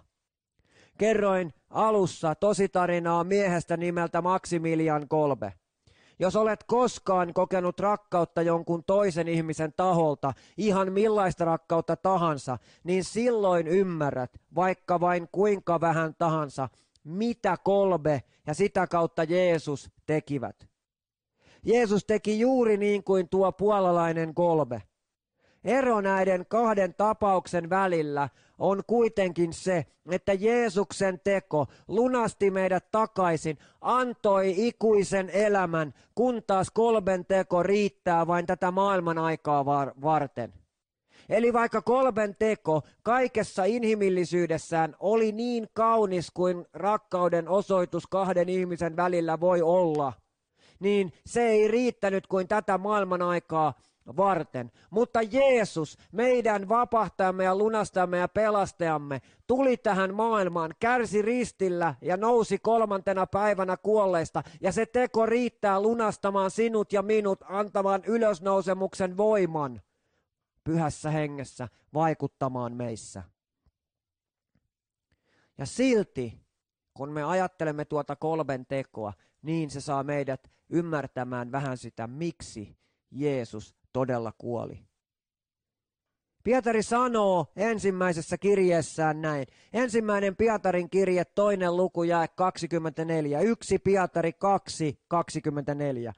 Kerroin 0.98 1.54
alussa 1.74 2.36
tositarinaa 2.36 3.24
miehestä 3.24 3.78
nimeltä 3.78 4.22
Maximilian 4.22 5.08
Kolbe, 5.08 5.54
jos 6.20 6.36
olet 6.36 6.64
koskaan 6.64 7.34
kokenut 7.34 7.80
rakkautta 7.80 8.42
jonkun 8.42 8.84
toisen 8.84 9.28
ihmisen 9.28 9.74
taholta, 9.78 10.34
ihan 10.58 10.92
millaista 10.92 11.46
rakkautta 11.46 11.96
tahansa, 11.96 12.58
niin 12.84 13.04
silloin 13.04 13.68
ymmärrät, 13.68 14.32
vaikka 14.56 15.00
vain 15.00 15.28
kuinka 15.32 15.82
vähän 15.82 16.16
tahansa, 16.18 16.70
mitä 17.04 17.58
kolbe 17.64 18.24
ja 18.48 18.54
sitä 18.54 18.88
kautta 18.88 19.24
Jeesus 19.24 19.90
tekivät. 20.06 20.68
Jeesus 21.64 22.06
teki 22.06 22.40
juuri 22.40 22.78
niin 22.78 23.04
kuin 23.04 23.30
tuo 23.30 23.52
puolalainen 23.52 24.34
kolbe. 24.34 24.82
Ero 25.64 26.02
näiden 26.02 26.46
kahden 26.50 26.94
tapauksen 26.94 27.70
välillä 27.70 28.30
on 28.64 28.84
kuitenkin 28.88 29.54
se, 29.54 29.86
että 30.12 30.34
Jeesuksen 30.34 31.20
teko 31.24 31.68
lunasti 31.88 32.52
meidät 32.52 32.92
takaisin, 32.92 33.58
antoi 33.82 34.54
ikuisen 34.58 35.30
elämän, 35.30 35.94
kun 36.16 36.44
taas 36.48 36.72
kolben 36.72 37.26
teko 37.26 37.64
riittää 37.64 38.28
vain 38.28 38.46
tätä 38.46 38.72
maailman 38.72 39.18
aikaa 39.18 39.66
varten. 40.02 40.54
Eli 41.30 41.54
vaikka 41.54 41.82
kolben 41.82 42.36
teko 42.40 42.82
kaikessa 43.04 43.64
inhimillisyydessään 43.66 44.96
oli 45.00 45.32
niin 45.32 45.68
kaunis 45.74 46.32
kuin 46.32 46.66
rakkauden 46.74 47.50
osoitus 47.50 48.08
kahden 48.08 48.50
ihmisen 48.50 48.96
välillä 48.96 49.40
voi 49.40 49.62
olla, 49.62 50.14
niin 50.80 51.14
se 51.26 51.48
ei 51.48 51.68
riittänyt 51.68 52.28
kuin 52.28 52.48
tätä 52.48 52.78
maailman 52.78 53.22
aikaa 53.22 53.74
varten. 54.08 54.72
Mutta 54.90 55.22
Jeesus, 55.22 55.98
meidän 56.12 56.70
vapahtajamme 56.70 57.44
ja 57.44 57.56
lunastajamme 57.56 58.18
ja 58.18 58.28
pelastajamme, 58.28 59.22
tuli 59.48 59.78
tähän 59.78 60.14
maailmaan, 60.14 60.74
kärsi 60.80 61.22
ristillä 61.22 61.96
ja 62.02 62.18
nousi 62.18 62.58
kolmantena 62.60 63.28
päivänä 63.28 63.78
kuolleista. 63.78 64.44
Ja 64.62 64.72
se 64.72 64.86
teko 64.86 65.26
riittää 65.26 65.82
lunastamaan 65.82 66.52
sinut 66.52 66.94
ja 66.94 67.02
minut, 67.02 67.40
antamaan 67.44 68.04
ylösnousemuksen 68.06 69.18
voiman 69.18 69.82
pyhässä 70.64 71.10
hengessä 71.12 71.68
vaikuttamaan 71.94 72.74
meissä. 72.74 73.24
Ja 75.58 75.66
silti, 75.66 76.40
kun 76.94 77.10
me 77.10 77.24
ajattelemme 77.24 77.86
tuota 77.86 78.16
kolben 78.16 78.66
tekoa, 78.66 79.14
niin 79.42 79.70
se 79.70 79.82
saa 79.82 80.04
meidät 80.04 80.52
ymmärtämään 80.70 81.52
vähän 81.52 81.78
sitä, 81.78 82.08
miksi 82.08 82.78
Jeesus 83.12 83.76
todella 83.94 84.34
kuoli. 84.38 84.80
Pietari 86.44 86.84
sanoo 86.84 87.52
ensimmäisessä 87.56 88.38
kirjeessään 88.38 89.22
näin. 89.22 89.48
Ensimmäinen 89.74 90.36
Pietarin 90.36 90.90
kirje, 90.90 91.26
toinen 91.26 91.78
luku, 91.78 92.04
jae 92.04 92.28
24. 92.28 93.42
Yksi 93.42 93.80
Pietari 93.80 94.34
2, 94.34 95.00
24. 95.08 96.14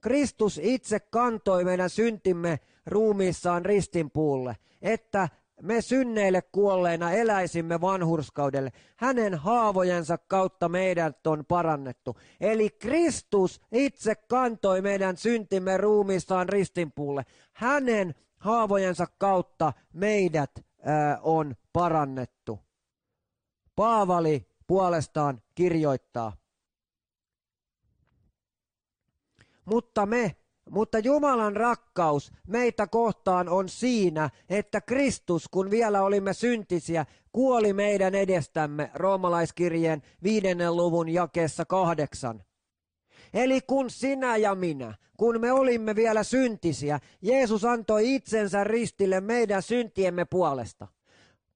Kristus 0.00 0.60
itse 0.62 1.00
kantoi 1.00 1.64
meidän 1.64 1.90
syntimme 1.90 2.60
ruumiissaan 2.86 3.64
ristinpuulle, 3.64 4.56
että 4.82 5.28
me 5.62 5.80
synneille 5.80 6.42
kuolleina 6.42 7.12
eläisimme 7.12 7.80
vanhurskaudelle. 7.80 8.72
Hänen 8.96 9.34
haavojensa 9.34 10.18
kautta 10.18 10.68
meidät 10.68 11.26
on 11.26 11.44
parannettu. 11.48 12.16
Eli 12.40 12.70
Kristus 12.70 13.60
itse 13.72 14.14
kantoi 14.14 14.82
meidän 14.82 15.16
syntimme 15.16 15.76
ruumiissaan 15.76 16.48
ristinpuulle. 16.48 17.26
Hänen 17.52 18.14
haavojensa 18.38 19.06
kautta 19.18 19.72
meidät 19.92 20.50
ää, 20.82 21.18
on 21.22 21.54
parannettu. 21.72 22.60
Paavali 23.76 24.46
puolestaan 24.66 25.42
kirjoittaa. 25.54 26.32
Mutta 29.64 30.06
me 30.06 30.36
mutta 30.70 30.98
Jumalan 30.98 31.56
rakkaus 31.56 32.32
meitä 32.46 32.86
kohtaan 32.86 33.48
on 33.48 33.68
siinä, 33.68 34.30
että 34.48 34.80
Kristus, 34.80 35.48
kun 35.48 35.70
vielä 35.70 36.02
olimme 36.02 36.32
syntisiä, 36.32 37.06
kuoli 37.32 37.72
meidän 37.72 38.14
edestämme 38.14 38.90
roomalaiskirjeen 38.94 40.02
viidennen 40.22 40.76
luvun 40.76 41.08
jakeessa 41.08 41.64
kahdeksan. 41.64 42.42
Eli 43.34 43.60
kun 43.66 43.90
sinä 43.90 44.36
ja 44.36 44.54
minä, 44.54 44.94
kun 45.16 45.40
me 45.40 45.52
olimme 45.52 45.94
vielä 45.94 46.22
syntisiä, 46.22 47.00
Jeesus 47.22 47.64
antoi 47.64 48.14
itsensä 48.14 48.64
ristille 48.64 49.20
meidän 49.20 49.62
syntiemme 49.62 50.24
puolesta 50.24 50.86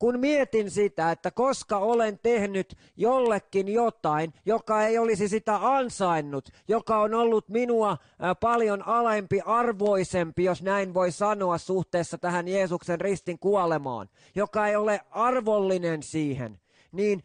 kun 0.01 0.19
mietin 0.21 0.71
sitä, 0.71 1.11
että 1.11 1.31
koska 1.31 1.79
olen 1.79 2.19
tehnyt 2.23 2.77
jollekin 2.97 3.69
jotain, 3.69 4.35
joka 4.47 4.83
ei 4.87 4.99
olisi 4.99 5.29
sitä 5.29 5.59
ansainnut, 5.77 6.49
joka 6.69 7.01
on 7.01 7.15
ollut 7.15 7.49
minua 7.49 7.97
paljon 8.41 8.89
alempi 8.89 9.41
arvoisempi, 9.47 10.45
jos 10.45 10.63
näin 10.63 10.95
voi 10.95 11.13
sanoa 11.13 11.59
suhteessa 11.59 12.19
tähän 12.19 12.49
Jeesuksen 12.49 13.01
ristin 13.01 13.39
kuolemaan, 13.39 14.09
joka 14.35 14.67
ei 14.67 14.77
ole 14.77 15.01
arvollinen 15.11 16.03
siihen, 16.03 16.61
niin 16.93 17.23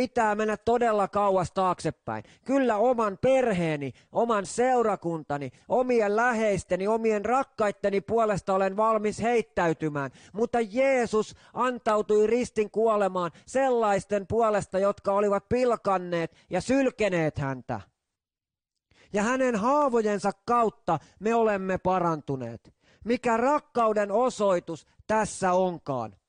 pitää 0.00 0.34
mennä 0.34 0.56
todella 0.56 1.08
kauas 1.08 1.52
taaksepäin. 1.52 2.24
Kyllä 2.44 2.76
oman 2.76 3.18
perheeni, 3.18 3.92
oman 4.12 4.46
seurakuntani, 4.46 5.50
omien 5.68 6.16
läheisteni, 6.16 6.88
omien 6.88 7.24
rakkaitteni 7.24 8.00
puolesta 8.00 8.54
olen 8.54 8.76
valmis 8.76 9.22
heittäytymään. 9.22 10.10
Mutta 10.32 10.58
Jeesus 10.60 11.36
antautui 11.54 12.26
ristin 12.26 12.70
kuolemaan 12.70 13.30
sellaisten 13.46 14.26
puolesta, 14.26 14.78
jotka 14.78 15.12
olivat 15.12 15.48
pilkanneet 15.48 16.36
ja 16.50 16.60
sylkeneet 16.60 17.38
häntä. 17.38 17.80
Ja 19.12 19.22
hänen 19.22 19.56
haavojensa 19.56 20.30
kautta 20.46 20.98
me 21.18 21.34
olemme 21.34 21.78
parantuneet. 21.78 22.74
Mikä 23.04 23.36
rakkauden 23.36 24.12
osoitus 24.12 24.86
tässä 25.06 25.52
onkaan. 25.52 26.19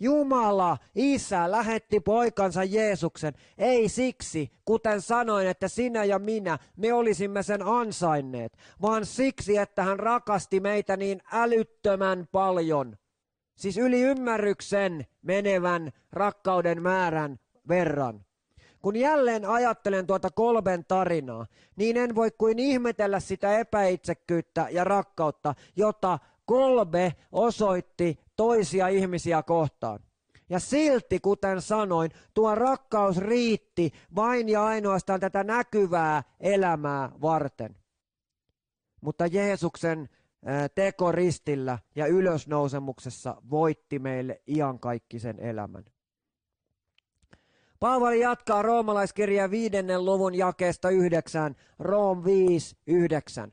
Jumala, 0.00 0.78
Isä, 0.94 1.50
lähetti 1.50 2.00
poikansa 2.00 2.64
Jeesuksen, 2.64 3.34
ei 3.58 3.88
siksi, 3.88 4.52
kuten 4.64 5.00
sanoin, 5.00 5.46
että 5.46 5.68
sinä 5.68 6.04
ja 6.04 6.18
minä, 6.18 6.58
me 6.76 6.92
olisimme 6.92 7.42
sen 7.42 7.62
ansainneet, 7.62 8.52
vaan 8.82 9.06
siksi, 9.06 9.56
että 9.56 9.82
hän 9.82 9.98
rakasti 9.98 10.60
meitä 10.60 10.96
niin 10.96 11.20
älyttömän 11.32 12.28
paljon. 12.32 12.96
Siis 13.54 13.78
yli 13.78 14.02
ymmärryksen 14.02 15.06
menevän 15.22 15.92
rakkauden 16.12 16.82
määrän 16.82 17.38
verran. 17.68 18.24
Kun 18.82 18.96
jälleen 18.96 19.44
ajattelen 19.44 20.06
tuota 20.06 20.30
kolben 20.30 20.84
tarinaa, 20.84 21.46
niin 21.76 21.96
en 21.96 22.14
voi 22.14 22.30
kuin 22.38 22.58
ihmetellä 22.58 23.20
sitä 23.20 23.58
epäitsekkyyttä 23.58 24.66
ja 24.70 24.84
rakkautta, 24.84 25.54
jota 25.76 26.18
kolbe 26.50 27.12
osoitti 27.32 28.18
toisia 28.36 28.88
ihmisiä 28.88 29.42
kohtaan. 29.42 30.00
Ja 30.48 30.60
silti, 30.60 31.20
kuten 31.20 31.62
sanoin, 31.62 32.10
tuo 32.34 32.54
rakkaus 32.54 33.18
riitti 33.18 33.92
vain 34.14 34.48
ja 34.48 34.64
ainoastaan 34.64 35.20
tätä 35.20 35.44
näkyvää 35.44 36.22
elämää 36.40 37.12
varten. 37.20 37.76
Mutta 39.00 39.26
Jeesuksen 39.26 40.08
teko 40.74 41.12
ristillä 41.12 41.78
ja 41.94 42.06
ylösnousemuksessa 42.06 43.42
voitti 43.50 43.98
meille 43.98 44.42
iankaikkisen 44.46 45.40
elämän. 45.40 45.84
Paavali 47.80 48.20
jatkaa 48.20 48.62
roomalaiskirjan 48.62 49.50
viidennen 49.50 50.04
luvun 50.04 50.34
jakeesta 50.34 50.90
yhdeksän, 50.90 51.56
Room 51.78 52.24
5, 52.24 52.76
9. 52.86 53.52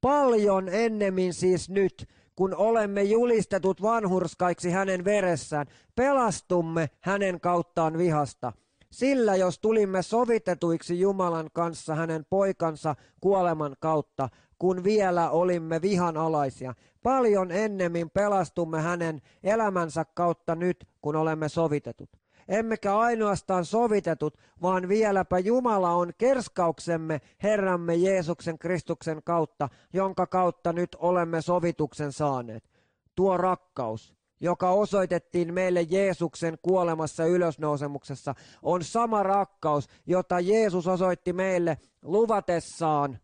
Paljon 0.00 0.68
ennemmin 0.68 1.34
siis 1.34 1.70
nyt, 1.70 2.08
kun 2.38 2.54
olemme 2.54 3.02
julistetut 3.02 3.82
vanhurskaiksi 3.82 4.70
hänen 4.70 5.04
veressään, 5.04 5.66
pelastumme 5.94 6.90
hänen 7.00 7.40
kauttaan 7.40 7.98
vihasta. 7.98 8.52
Sillä 8.90 9.36
jos 9.36 9.58
tulimme 9.58 10.02
sovitetuiksi 10.02 11.00
Jumalan 11.00 11.50
kanssa 11.52 11.94
hänen 11.94 12.26
poikansa 12.30 12.94
kuoleman 13.20 13.76
kautta, 13.80 14.28
kun 14.58 14.84
vielä 14.84 15.30
olimme 15.30 15.82
vihanalaisia, 15.82 16.74
paljon 17.02 17.50
ennemmin 17.50 18.10
pelastumme 18.10 18.80
hänen 18.80 19.22
elämänsä 19.42 20.04
kautta 20.04 20.54
nyt, 20.54 20.88
kun 21.02 21.16
olemme 21.16 21.48
sovitetut 21.48 22.10
emmekä 22.48 22.98
ainoastaan 22.98 23.64
sovitetut, 23.64 24.38
vaan 24.62 24.88
vieläpä 24.88 25.38
Jumala 25.38 25.90
on 25.90 26.12
kerskauksemme 26.18 27.20
Herramme 27.42 27.94
Jeesuksen 27.94 28.58
Kristuksen 28.58 29.22
kautta, 29.24 29.68
jonka 29.92 30.26
kautta 30.26 30.72
nyt 30.72 30.96
olemme 30.98 31.42
sovituksen 31.42 32.12
saaneet. 32.12 32.70
Tuo 33.14 33.36
rakkaus, 33.36 34.14
joka 34.40 34.70
osoitettiin 34.70 35.54
meille 35.54 35.82
Jeesuksen 35.82 36.58
kuolemassa 36.62 37.24
ylösnousemuksessa, 37.24 38.34
on 38.62 38.84
sama 38.84 39.22
rakkaus, 39.22 39.88
jota 40.06 40.40
Jeesus 40.40 40.86
osoitti 40.86 41.32
meille 41.32 41.78
luvatessaan 42.02 43.18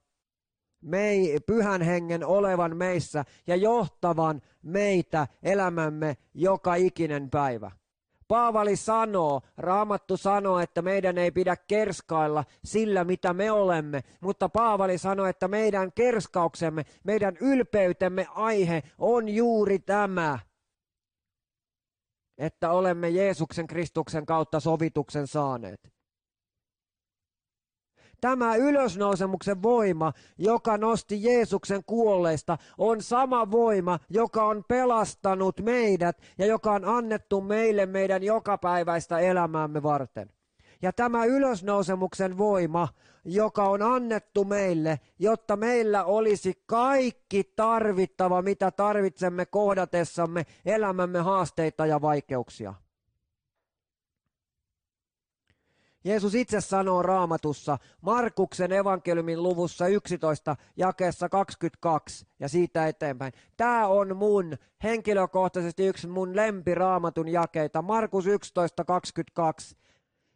mei, 0.85 1.39
pyhän 1.47 1.83
hengen 1.83 2.27
olevan 2.27 2.77
meissä 2.77 3.25
ja 3.47 3.57
johtavan 3.57 4.43
meitä 4.63 5.27
elämämme 5.43 6.17
joka 6.35 6.75
ikinen 6.75 7.31
päivä. 7.31 7.71
Paavali 8.29 8.77
sanoo, 8.77 9.41
Raamattu 9.57 10.17
sanoo, 10.17 10.59
että 10.59 10.83
meidän 10.83 11.19
ei 11.19 11.31
pidä 11.31 11.57
kerskailla 11.57 12.45
sillä, 12.65 13.05
mitä 13.05 13.33
me 13.33 13.51
olemme, 13.51 14.01
mutta 14.21 14.49
Paavali 14.49 14.99
sanoo, 14.99 15.27
että 15.27 15.49
meidän 15.49 15.93
kerskauksemme, 15.93 16.85
meidän 17.05 17.37
ylpeytemme 17.41 18.27
aihe 18.35 18.83
on 18.99 19.29
juuri 19.29 19.79
tämä, 19.79 20.39
että 22.39 22.71
olemme 22.71 23.09
Jeesuksen 23.09 23.67
Kristuksen 23.67 24.27
kautta 24.27 24.61
sovituksen 24.61 25.27
saaneet. 25.27 25.94
Tämä 28.25 28.57
ylösnousemuksen 28.57 29.63
voima, 29.63 30.13
joka 30.39 30.79
nosti 30.79 31.23
Jeesuksen 31.23 31.85
kuolleista, 31.87 32.59
on 32.79 33.03
sama 33.03 33.51
voima, 33.51 33.99
joka 34.11 34.45
on 34.45 34.65
pelastanut 34.69 35.61
meidät 35.61 36.19
ja 36.39 36.47
joka 36.47 36.73
on 36.73 36.85
annettu 36.85 37.41
meille 37.41 37.87
meidän 37.87 38.23
jokapäiväistä 38.23 39.19
elämäämme 39.19 39.83
varten. 39.83 40.31
Ja 40.83 40.93
tämä 40.93 41.25
ylösnousemuksen 41.25 42.39
voima, 42.39 42.89
joka 43.25 43.65
on 43.65 43.83
annettu 43.83 44.45
meille, 44.45 45.01
jotta 45.19 45.57
meillä 45.57 46.05
olisi 46.05 46.63
kaikki 46.67 47.53
tarvittava, 47.57 48.43
mitä 48.43 48.71
tarvitsemme 48.71 49.47
kohdatessamme 49.47 50.47
elämämme 50.67 51.19
haasteita 51.19 51.87
ja 51.87 52.01
vaikeuksia. 52.01 52.75
Jeesus 56.05 56.35
itse 56.35 56.61
sanoo 56.61 57.03
raamatussa 57.03 57.79
Markuksen 58.01 58.73
evankeliumin 58.73 59.43
luvussa 59.43 59.87
11 59.87 60.57
jakeessa 60.77 61.29
22 61.29 62.27
ja 62.41 62.49
siitä 62.49 62.89
eteenpäin. 62.89 63.33
Tämä 63.57 63.87
on 63.87 64.17
mun 64.17 64.57
henkilökohtaisesti 64.83 65.87
yksi 65.87 66.07
mun 66.07 66.37
lempiraamatun 66.37 67.29
jakeita. 67.29 67.83
Markus 67.83 68.27
11, 68.27 68.85
22. 68.85 69.77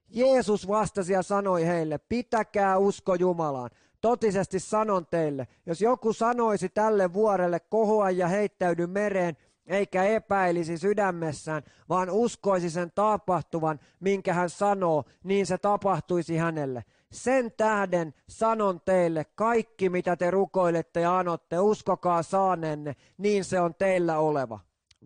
Jeesus 0.08 0.68
vastasi 0.68 1.12
ja 1.12 1.22
sanoi 1.22 1.66
heille, 1.66 1.98
pitäkää 1.98 2.78
usko 2.78 3.14
Jumalaan. 3.14 3.70
Totisesti 4.00 4.58
sanon 4.58 5.06
teille, 5.06 5.46
jos 5.66 5.80
joku 5.80 6.12
sanoisi 6.12 6.68
tälle 6.68 7.12
vuorelle 7.12 7.60
kohoa 7.60 8.10
ja 8.10 8.28
heittäydy 8.28 8.86
mereen, 8.86 9.36
eikä 9.68 10.04
epäilisi 10.04 10.78
sydämessään, 10.78 11.62
vaan 11.88 12.10
uskoisi 12.10 12.70
sen 12.70 12.92
tapahtuvan, 12.94 13.80
minkä 14.00 14.34
hän 14.34 14.50
sanoo, 14.50 15.04
niin 15.24 15.46
se 15.46 15.58
tapahtuisi 15.58 16.36
hänelle. 16.36 16.84
Sen 17.12 17.52
tähden 17.52 18.14
sanon 18.28 18.80
teille, 18.80 19.24
kaikki 19.34 19.88
mitä 19.88 20.16
te 20.16 20.30
rukoilette 20.30 21.00
ja 21.00 21.18
anotte, 21.18 21.58
uskokaa 21.58 22.22
saaneenne, 22.22 22.96
niin 23.18 23.44
se 23.44 23.60
on 23.60 23.74
teillä 23.74 24.18
oleva. 24.18 24.60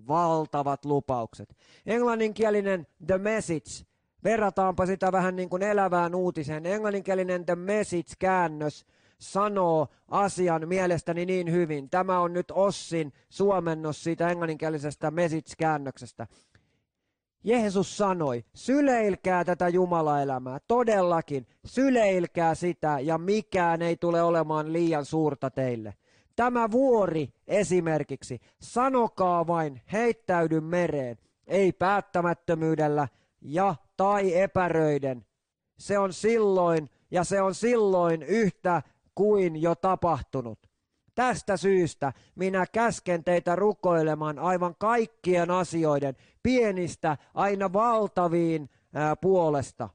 Valtavat 0.08 0.84
lupaukset. 0.84 1.56
Englanninkielinen 1.86 2.86
The 3.06 3.18
Message, 3.18 3.84
verrataanpa 4.24 4.86
sitä 4.86 5.12
vähän 5.12 5.36
niin 5.36 5.48
kuin 5.48 5.62
elävään 5.62 6.14
uutiseen. 6.14 6.66
Englanninkielinen 6.66 7.46
The 7.46 7.54
Message-käännös 7.54 8.86
sanoo 9.22 9.88
asian 10.08 10.68
mielestäni 10.68 11.26
niin 11.26 11.52
hyvin. 11.52 11.90
Tämä 11.90 12.20
on 12.20 12.32
nyt 12.32 12.50
Ossin 12.50 13.12
suomennos 13.28 14.04
siitä 14.04 14.28
englanninkielisestä 14.28 15.10
message-käännöksestä. 15.10 16.26
Jeesus 17.44 17.96
sanoi, 17.96 18.44
syleilkää 18.54 19.44
tätä 19.44 19.68
Jumalaelämää, 19.68 20.58
todellakin, 20.68 21.46
syleilkää 21.64 22.54
sitä 22.54 22.98
ja 23.00 23.18
mikään 23.18 23.82
ei 23.82 23.96
tule 23.96 24.22
olemaan 24.22 24.72
liian 24.72 25.04
suurta 25.04 25.50
teille. 25.50 25.94
Tämä 26.36 26.70
vuori 26.70 27.28
esimerkiksi, 27.46 28.40
sanokaa 28.60 29.46
vain, 29.46 29.80
heittäydy 29.92 30.60
mereen, 30.60 31.18
ei 31.46 31.72
päättämättömyydellä 31.72 33.08
ja 33.40 33.74
tai 33.96 34.40
epäröiden. 34.40 35.26
Se 35.78 35.98
on 35.98 36.12
silloin 36.12 36.90
ja 37.10 37.24
se 37.24 37.42
on 37.42 37.54
silloin 37.54 38.22
yhtä 38.22 38.82
kuin 39.14 39.62
jo 39.62 39.74
tapahtunut. 39.74 40.58
Tästä 41.14 41.56
syystä 41.56 42.12
minä 42.34 42.66
käsken 42.72 43.24
teitä 43.24 43.56
rukoilemaan 43.56 44.38
aivan 44.38 44.74
kaikkien 44.78 45.50
asioiden, 45.50 46.16
pienistä 46.42 47.16
aina 47.34 47.72
valtaviin 47.72 48.70
ää, 48.94 49.16
puolesta. 49.16 49.88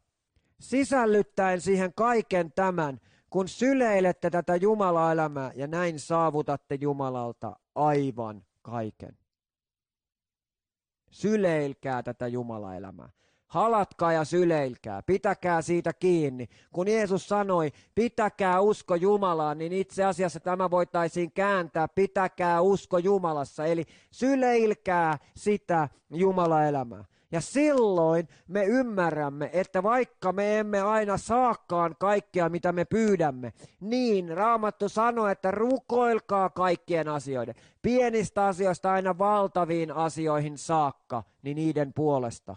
Sisällyttäen 0.59 1.61
siihen 1.61 1.93
kaiken 1.93 2.51
tämän, 2.51 2.99
kun 3.29 3.47
syleilette 3.47 4.29
tätä 4.29 4.55
Jumala-elämää 4.55 5.51
ja 5.55 5.67
näin 5.67 5.99
saavutatte 5.99 6.77
Jumalalta 6.81 7.55
aivan 7.75 8.45
kaiken. 8.61 9.17
Syleilkää 11.11 12.03
tätä 12.03 12.27
Jumala-elämää. 12.27 13.09
Halatkaa 13.47 14.13
ja 14.13 14.25
syleilkää, 14.25 15.01
pitäkää 15.01 15.61
siitä 15.61 15.93
kiinni. 15.93 16.47
Kun 16.71 16.87
Jeesus 16.87 17.27
sanoi, 17.27 17.71
pitäkää 17.95 18.61
usko 18.61 18.95
Jumalaan, 18.95 19.57
niin 19.57 19.73
itse 19.73 20.03
asiassa 20.03 20.39
tämä 20.39 20.71
voitaisiin 20.71 21.31
kääntää, 21.31 21.87
pitäkää 21.87 22.61
usko 22.61 22.97
Jumalassa. 22.97 23.65
Eli 23.65 23.83
syleilkää 24.11 25.17
sitä 25.35 25.89
Jumala-elämää. 26.09 27.03
Ja 27.31 27.41
silloin 27.41 28.27
me 28.47 28.65
ymmärrämme, 28.65 29.49
että 29.53 29.83
vaikka 29.83 30.31
me 30.31 30.59
emme 30.59 30.81
aina 30.81 31.17
saakaan 31.17 31.95
kaikkea, 31.99 32.49
mitä 32.49 32.71
me 32.71 32.85
pyydämme, 32.85 33.53
niin 33.79 34.37
Raamattu 34.37 34.89
sanoi, 34.89 35.31
että 35.31 35.51
rukoilkaa 35.51 36.49
kaikkien 36.49 37.07
asioiden, 37.07 37.55
pienistä 37.81 38.45
asioista 38.45 38.91
aina 38.91 39.17
valtaviin 39.17 39.91
asioihin 39.91 40.57
saakka, 40.57 41.23
niin 41.41 41.55
niiden 41.55 41.93
puolesta. 41.93 42.55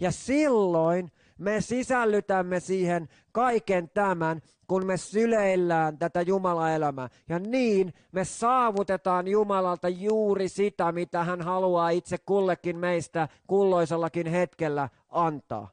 Ja 0.00 0.10
silloin 0.10 1.12
me 1.38 1.60
sisällytämme 1.60 2.60
siihen 2.60 3.08
kaiken 3.32 3.90
tämän, 3.90 4.40
kun 4.66 4.86
me 4.86 4.96
syleillään 4.96 5.98
tätä 5.98 6.22
Jumala-elämää. 6.22 7.08
Ja 7.28 7.38
niin 7.38 7.94
me 8.12 8.24
saavutetaan 8.24 9.28
Jumalalta 9.28 9.88
juuri 9.88 10.48
sitä, 10.48 10.92
mitä 10.92 11.24
hän 11.24 11.42
haluaa 11.42 11.90
itse 11.90 12.18
kullekin 12.18 12.76
meistä 12.76 13.28
kulloisellakin 13.46 14.26
hetkellä 14.26 14.88
antaa. 15.08 15.70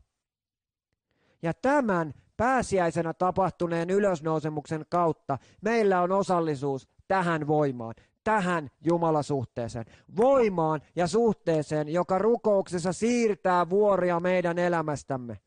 Ja 1.41 1.53
tämän 1.53 2.13
pääsiäisenä 2.37 3.13
tapahtuneen 3.13 3.89
ylösnousemuksen 3.89 4.85
kautta 4.89 5.37
meillä 5.61 6.01
on 6.01 6.11
osallisuus 6.11 6.87
tähän 7.07 7.47
voimaan 7.47 7.93
tähän 8.23 8.69
Jumalasuhteeseen. 8.85 9.85
Voimaan 10.17 10.81
ja 10.95 11.07
suhteeseen, 11.07 11.89
joka 11.89 12.17
rukouksessa 12.17 12.93
siirtää 12.93 13.69
vuoria 13.69 14.19
meidän 14.19 14.59
elämästämme. 14.59 15.37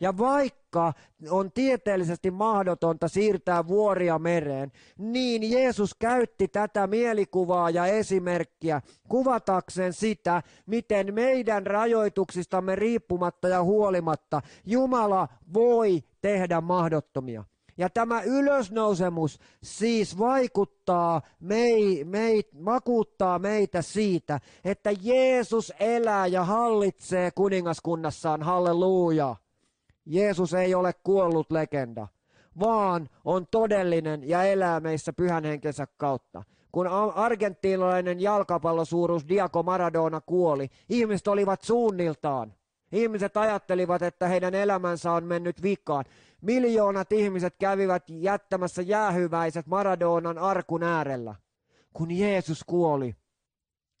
Ja 0.00 0.18
vaikka 0.18 0.92
on 1.30 1.52
tieteellisesti 1.52 2.30
mahdotonta 2.30 3.08
siirtää 3.08 3.66
vuoria 3.66 4.18
mereen, 4.18 4.72
niin 4.98 5.50
Jeesus 5.52 5.94
käytti 5.94 6.48
tätä 6.48 6.86
mielikuvaa 6.86 7.70
ja 7.70 7.86
esimerkkiä 7.86 8.82
kuvatakseen 9.08 9.92
sitä, 9.92 10.42
miten 10.66 11.14
meidän 11.14 11.66
rajoituksistamme 11.66 12.76
riippumatta 12.76 13.48
ja 13.48 13.62
huolimatta 13.62 14.42
Jumala 14.66 15.28
voi 15.54 16.04
tehdä 16.20 16.60
mahdottomia. 16.60 17.44
Ja 17.82 17.90
tämä 17.90 18.22
ylösnousemus 18.22 19.38
siis 19.62 20.18
vaikuttaa, 20.18 21.22
mei, 21.40 22.04
mei, 22.04 22.42
vakuuttaa 22.64 23.38
meitä 23.38 23.82
siitä, 23.82 24.40
että 24.64 24.90
Jeesus 25.02 25.72
elää 25.80 26.26
ja 26.26 26.44
hallitsee 26.44 27.30
kuningaskunnassaan, 27.30 28.42
halleluja. 28.42 29.36
Jeesus 30.06 30.54
ei 30.54 30.74
ole 30.74 30.92
kuollut 31.04 31.50
legenda, 31.50 32.08
vaan 32.60 33.08
on 33.24 33.46
todellinen 33.50 34.28
ja 34.28 34.44
elää 34.44 34.80
meissä 34.80 35.12
pyhän 35.12 35.44
henkensä 35.44 35.86
kautta. 35.96 36.42
Kun 36.72 36.86
argentiinalainen 37.14 38.20
jalkapallosuurus 38.20 39.28
Diaco 39.28 39.62
Maradona 39.62 40.20
kuoli, 40.20 40.70
ihmiset 40.88 41.28
olivat 41.28 41.62
suunniltaan. 41.62 42.54
Ihmiset 42.92 43.36
ajattelivat, 43.36 44.02
että 44.02 44.28
heidän 44.28 44.54
elämänsä 44.54 45.12
on 45.12 45.24
mennyt 45.24 45.62
vikaan. 45.62 46.04
Miljoonat 46.42 47.12
ihmiset 47.12 47.54
kävivät 47.58 48.02
jättämässä 48.08 48.82
jäähyväiset 48.82 49.66
Maradonan 49.66 50.38
arkun 50.38 50.82
äärellä. 50.82 51.34
Kun 51.92 52.10
Jeesus 52.10 52.64
kuoli, 52.64 53.16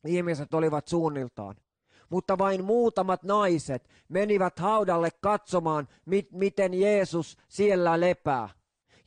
ihmiset 0.06 0.54
olivat 0.54 0.88
suunniltaan. 0.88 1.56
Mutta 2.10 2.38
vain 2.38 2.64
muutamat 2.64 3.22
naiset 3.22 3.88
menivät 4.08 4.58
haudalle 4.58 5.10
katsomaan, 5.20 5.88
mit- 6.06 6.32
miten 6.32 6.74
Jeesus 6.74 7.38
siellä 7.48 8.00
lepää. 8.00 8.48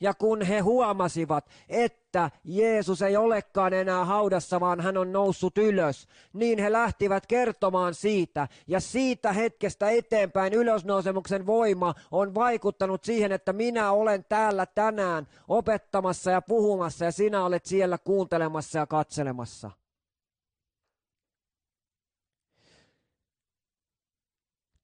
Ja 0.00 0.14
kun 0.14 0.42
he 0.42 0.60
huomasivat, 0.60 1.50
että 1.68 2.30
Jeesus 2.44 3.02
ei 3.02 3.16
olekaan 3.16 3.72
enää 3.72 4.04
haudassa, 4.04 4.60
vaan 4.60 4.80
hän 4.80 4.96
on 4.96 5.12
noussut 5.12 5.58
ylös, 5.58 6.08
niin 6.32 6.58
he 6.58 6.72
lähtivät 6.72 7.26
kertomaan 7.26 7.94
siitä. 7.94 8.48
Ja 8.66 8.80
siitä 8.80 9.32
hetkestä 9.32 9.90
eteenpäin 9.90 10.52
ylösnousemuksen 10.52 11.46
voima 11.46 11.94
on 12.10 12.34
vaikuttanut 12.34 13.04
siihen, 13.04 13.32
että 13.32 13.52
minä 13.52 13.92
olen 13.92 14.24
täällä 14.28 14.66
tänään 14.66 15.28
opettamassa 15.48 16.30
ja 16.30 16.42
puhumassa 16.42 17.04
ja 17.04 17.12
sinä 17.12 17.44
olet 17.44 17.66
siellä 17.66 17.98
kuuntelemassa 17.98 18.78
ja 18.78 18.86
katselemassa. 18.86 19.70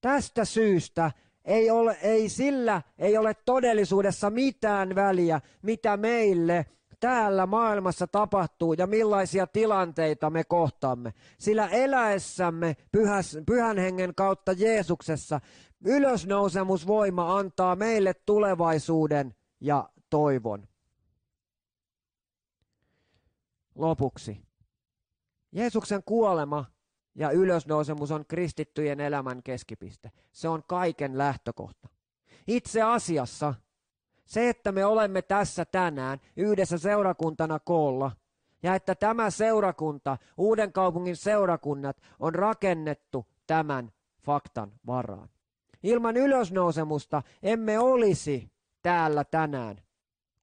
Tästä 0.00 0.44
syystä 0.44 1.12
ei, 1.44 1.70
ole, 1.70 1.98
ei 2.02 2.28
sillä 2.28 2.82
ei 2.98 3.16
ole 3.16 3.34
todellisuudessa 3.34 4.30
mitään 4.30 4.94
väliä, 4.94 5.40
mitä 5.62 5.96
meille 5.96 6.66
täällä 7.00 7.46
maailmassa 7.46 8.06
tapahtuu 8.06 8.72
ja 8.72 8.86
millaisia 8.86 9.46
tilanteita 9.46 10.30
me 10.30 10.44
kohtaamme. 10.44 11.14
Sillä 11.38 11.68
eläessämme 11.68 12.76
pyhäs, 12.92 13.38
pyhän 13.46 13.78
hengen 13.78 14.14
kautta 14.14 14.52
Jeesuksessa 14.52 15.40
ylösnousemusvoima 15.84 17.38
antaa 17.38 17.76
meille 17.76 18.14
tulevaisuuden 18.14 19.34
ja 19.60 19.88
toivon. 20.10 20.68
Lopuksi. 23.74 24.42
Jeesuksen 25.52 26.02
kuolema 26.02 26.64
ja 27.14 27.30
ylösnousemus 27.30 28.10
on 28.10 28.24
kristittyjen 28.26 29.00
elämän 29.00 29.42
keskipiste. 29.42 30.10
Se 30.32 30.48
on 30.48 30.62
kaiken 30.66 31.18
lähtökohta. 31.18 31.88
Itse 32.46 32.82
asiassa 32.82 33.54
se, 34.24 34.48
että 34.48 34.72
me 34.72 34.84
olemme 34.84 35.22
tässä 35.22 35.64
tänään 35.64 36.20
yhdessä 36.36 36.78
seurakuntana 36.78 37.58
koolla, 37.58 38.12
ja 38.62 38.74
että 38.74 38.94
tämä 38.94 39.30
seurakunta, 39.30 40.18
Uuden 40.36 40.72
kaupungin 40.72 41.16
seurakunnat, 41.16 41.96
on 42.20 42.34
rakennettu 42.34 43.26
tämän 43.46 43.92
faktan 44.22 44.72
varaan. 44.86 45.28
Ilman 45.82 46.16
ylösnousemusta 46.16 47.22
emme 47.42 47.78
olisi 47.78 48.52
täällä 48.82 49.24
tänään 49.24 49.76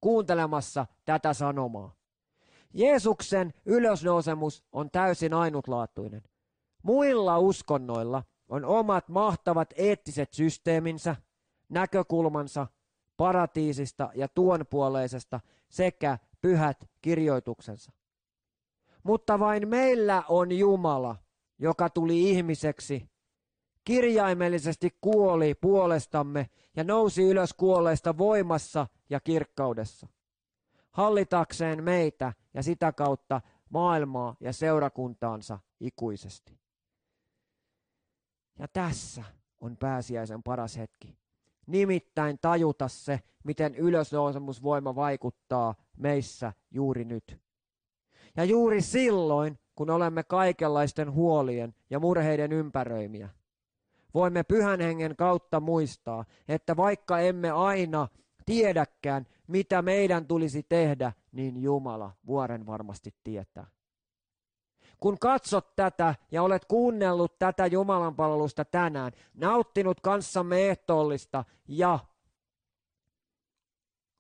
kuuntelemassa 0.02 0.86
tätä 1.06 1.34
sanomaa. 1.34 1.96
Jeesuksen 2.74 3.54
ylösnousemus 3.66 4.64
on 4.72 4.92
täysin 4.92 5.34
ainutlaatuinen. 5.34 6.24
Muilla 6.84 7.40
uskonnoilla 7.40 8.24
on 8.50 8.66
omat 8.66 9.10
mahtavat 9.10 9.74
eettiset 9.76 10.34
systeeminsä, 10.34 11.16
näkökulmansa 11.70 12.68
paratiisista 13.18 14.10
ja 14.16 14.28
tuonpuoleisesta 14.28 15.40
sekä 15.70 16.18
pyhät 16.42 16.90
kirjoituksensa. 17.02 17.92
Mutta 19.04 19.40
vain 19.40 19.68
meillä 19.68 20.24
on 20.30 20.52
Jumala, 20.52 21.16
joka 21.60 21.90
tuli 21.90 22.30
ihmiseksi, 22.30 23.10
kirjaimellisesti 23.84 24.98
kuoli 25.02 25.56
puolestamme 25.56 26.50
ja 26.76 26.84
nousi 26.84 27.24
ylös 27.24 27.54
kuolleista 27.54 28.18
voimassa 28.18 28.88
ja 29.10 29.20
kirkkaudessa, 29.20 30.08
hallitakseen 30.92 31.84
meitä 31.84 32.34
ja 32.54 32.64
sitä 32.64 32.92
kautta 32.92 33.42
maailmaa 33.70 34.36
ja 34.40 34.54
seurakuntaansa 34.54 35.60
ikuisesti. 35.80 36.59
Ja 38.60 38.68
tässä 38.68 39.24
on 39.62 39.78
pääsiäisen 39.78 40.44
paras 40.44 40.78
hetki 40.78 41.20
nimittäin 41.70 42.40
tajuta 42.42 42.88
se, 42.88 43.20
miten 43.44 43.76
ylösnousemusvoima 43.76 44.96
vaikuttaa 44.96 45.76
meissä 45.98 46.54
juuri 46.72 47.06
nyt. 47.06 47.40
Ja 48.38 48.44
juuri 48.44 48.82
silloin, 48.82 49.60
kun 49.76 49.90
olemme 49.90 50.24
kaikenlaisten 50.24 51.12
huolien 51.12 51.76
ja 51.90 52.00
murheiden 52.00 52.52
ympäröimiä, 52.52 53.30
voimme 54.14 54.44
pyhän 54.44 54.80
hengen 54.80 55.16
kautta 55.16 55.60
muistaa, 55.60 56.26
että 56.48 56.78
vaikka 56.78 57.20
emme 57.20 57.52
aina 57.52 58.08
tiedäkään, 58.46 59.28
mitä 59.48 59.82
meidän 59.82 60.26
tulisi 60.26 60.66
tehdä, 60.70 61.14
niin 61.32 61.62
Jumala 61.62 62.12
vuoren 62.28 62.66
varmasti 62.66 63.14
tietää. 63.24 63.68
Kun 65.00 65.20
katsot 65.20 65.76
tätä 65.76 66.16
ja 66.32 66.44
olet 66.44 66.66
kuunnellut 66.66 67.40
tätä 67.40 67.66
Jumalan 67.66 68.16
palvelusta 68.16 68.66
tänään, 68.66 69.12
nauttinut 69.34 70.00
kanssamme 70.00 70.70
ehtoollista 70.70 71.46
ja 71.68 72.00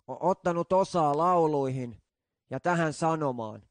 ottanut 0.08 0.74
osaa 0.74 1.18
lauluihin 1.18 2.02
ja 2.50 2.60
tähän 2.60 2.94
sanomaan, 2.94 3.63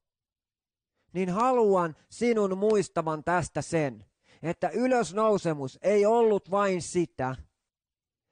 niin 1.13 1.31
haluan 1.31 1.97
sinun 2.11 2.59
muistavan 2.59 3.25
tästä 3.25 3.63
sen, 3.63 4.05
että 4.43 4.69
ylösnousemus 4.69 5.79
ei 5.83 6.07
ollut 6.07 6.51
vain 6.51 6.83
sitä, 6.83 7.37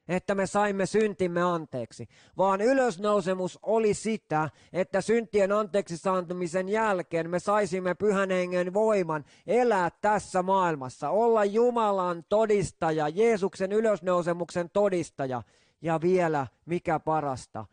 että 0.09 0.35
me 0.35 0.47
saimme 0.47 0.87
syntimme 0.87 1.42
anteeksi, 1.42 2.09
vaan 2.37 2.61
ylösnousemus 2.61 3.59
oli 3.62 3.95
sitä, 3.95 4.51
että 4.73 5.01
syntien 5.01 5.53
anteeksi 5.53 5.97
saantumisen 5.97 6.69
jälkeen 6.69 7.31
me 7.31 7.38
saisimme 7.38 7.95
pyhän 7.95 8.31
hengen 8.31 8.75
voiman 8.75 9.25
elää 9.47 9.90
tässä 10.01 10.42
maailmassa, 10.42 11.11
olla 11.11 11.45
Jumalan 11.45 12.25
todistaja, 12.29 13.09
Jeesuksen 13.09 13.73
ylösnousemuksen 13.73 14.71
todistaja 14.71 15.42
ja 15.83 16.01
vielä 16.01 16.47
mikä 16.66 16.99
parasta, 16.99 17.66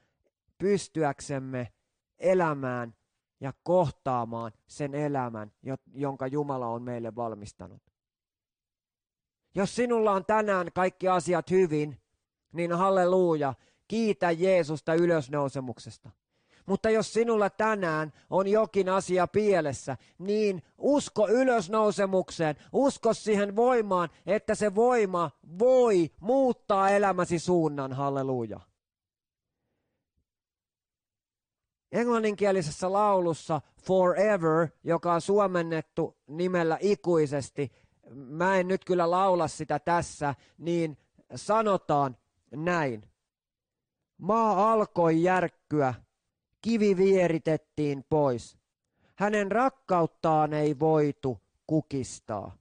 pystyäksemme 0.58 1.72
elämään 2.20 2.96
ja 3.40 3.54
kohtaamaan 3.64 4.52
sen 4.68 4.96
elämän, 4.96 5.52
jonka 5.94 6.28
Jumala 6.28 6.68
on 6.68 6.84
meille 6.84 7.16
valmistanut. 7.16 7.82
Jos 9.56 9.76
sinulla 9.76 10.12
on 10.12 10.26
tänään 10.26 10.68
kaikki 10.74 11.08
asiat 11.08 11.52
hyvin, 11.52 12.03
niin 12.54 12.74
halleluja, 12.74 13.54
kiitä 13.88 14.32
Jeesusta 14.32 14.94
ylösnousemuksesta. 14.94 16.10
Mutta 16.66 16.90
jos 16.90 17.14
sinulla 17.14 17.50
tänään 17.50 18.14
on 18.30 18.48
jokin 18.48 18.90
asia 18.90 19.28
pielessä, 19.28 19.98
niin 20.20 20.64
usko 20.78 21.28
ylösnousemukseen, 21.28 22.56
usko 22.74 23.14
siihen 23.14 23.56
voimaan, 23.56 24.10
että 24.26 24.56
se 24.56 24.76
voima 24.76 25.32
voi 25.60 26.12
muuttaa 26.20 26.90
elämäsi 26.90 27.40
suunnan, 27.40 27.94
halleluja. 27.94 28.60
Englanninkielisessä 31.92 32.94
laulussa 32.94 33.62
Forever, 33.84 34.68
joka 34.84 35.14
on 35.14 35.22
suomennettu 35.22 36.18
nimellä 36.28 36.78
ikuisesti, 36.82 37.72
mä 38.16 38.58
en 38.58 38.68
nyt 38.68 38.86
kyllä 38.86 39.12
laula 39.12 39.48
sitä 39.48 39.80
tässä, 39.80 40.36
niin 40.58 40.98
sanotaan, 41.36 42.18
näin. 42.56 43.04
Maa 44.18 44.72
alkoi 44.72 45.24
järkkyä, 45.24 45.94
kivi 46.62 46.98
vieritettiin 46.98 48.06
pois. 48.10 48.58
Hänen 49.16 49.52
rakkauttaan 49.52 50.54
ei 50.54 50.80
voitu 50.80 51.42
kukistaa. 51.68 52.58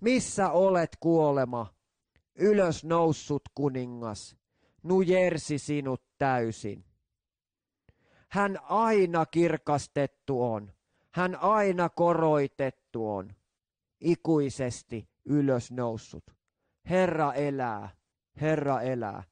Missä 0.00 0.50
olet 0.50 0.96
kuolema, 1.00 1.74
ylös 2.34 2.84
noussut 2.84 3.42
kuningas, 3.54 4.36
nujersi 4.82 5.58
sinut 5.58 6.02
täysin. 6.18 6.84
Hän 8.28 8.58
aina 8.62 9.26
kirkastettu 9.26 10.42
on, 10.42 10.72
hän 11.10 11.36
aina 11.36 11.88
koroitettu 11.88 13.10
on, 13.10 13.34
ikuisesti 14.00 15.08
ylös 15.24 15.70
noussut. 15.70 16.24
Herra 16.90 17.32
elää, 17.32 17.88
Herra 18.40 18.80
elää. 18.80 19.22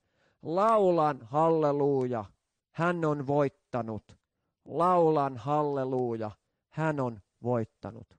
Laulan 0.42 1.18
halleluuja, 1.22 2.24
hän 2.70 3.04
on 3.04 3.26
voittanut. 3.26 4.16
Laulan 4.64 5.36
halleluuja, 5.36 6.30
hän 6.68 7.00
on 7.00 7.20
voittanut. 7.42 8.18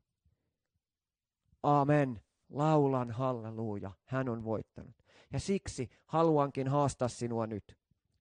Amen. 1.64 2.22
Laulan 2.50 3.12
halleluuja, 3.12 3.92
hän 4.06 4.30
on 4.30 4.44
voittanut. 4.44 4.96
Ja 5.34 5.40
siksi 5.40 5.90
haluankin 6.08 6.68
haastaa 6.68 7.08
sinua 7.08 7.48
nyt. 7.48 7.78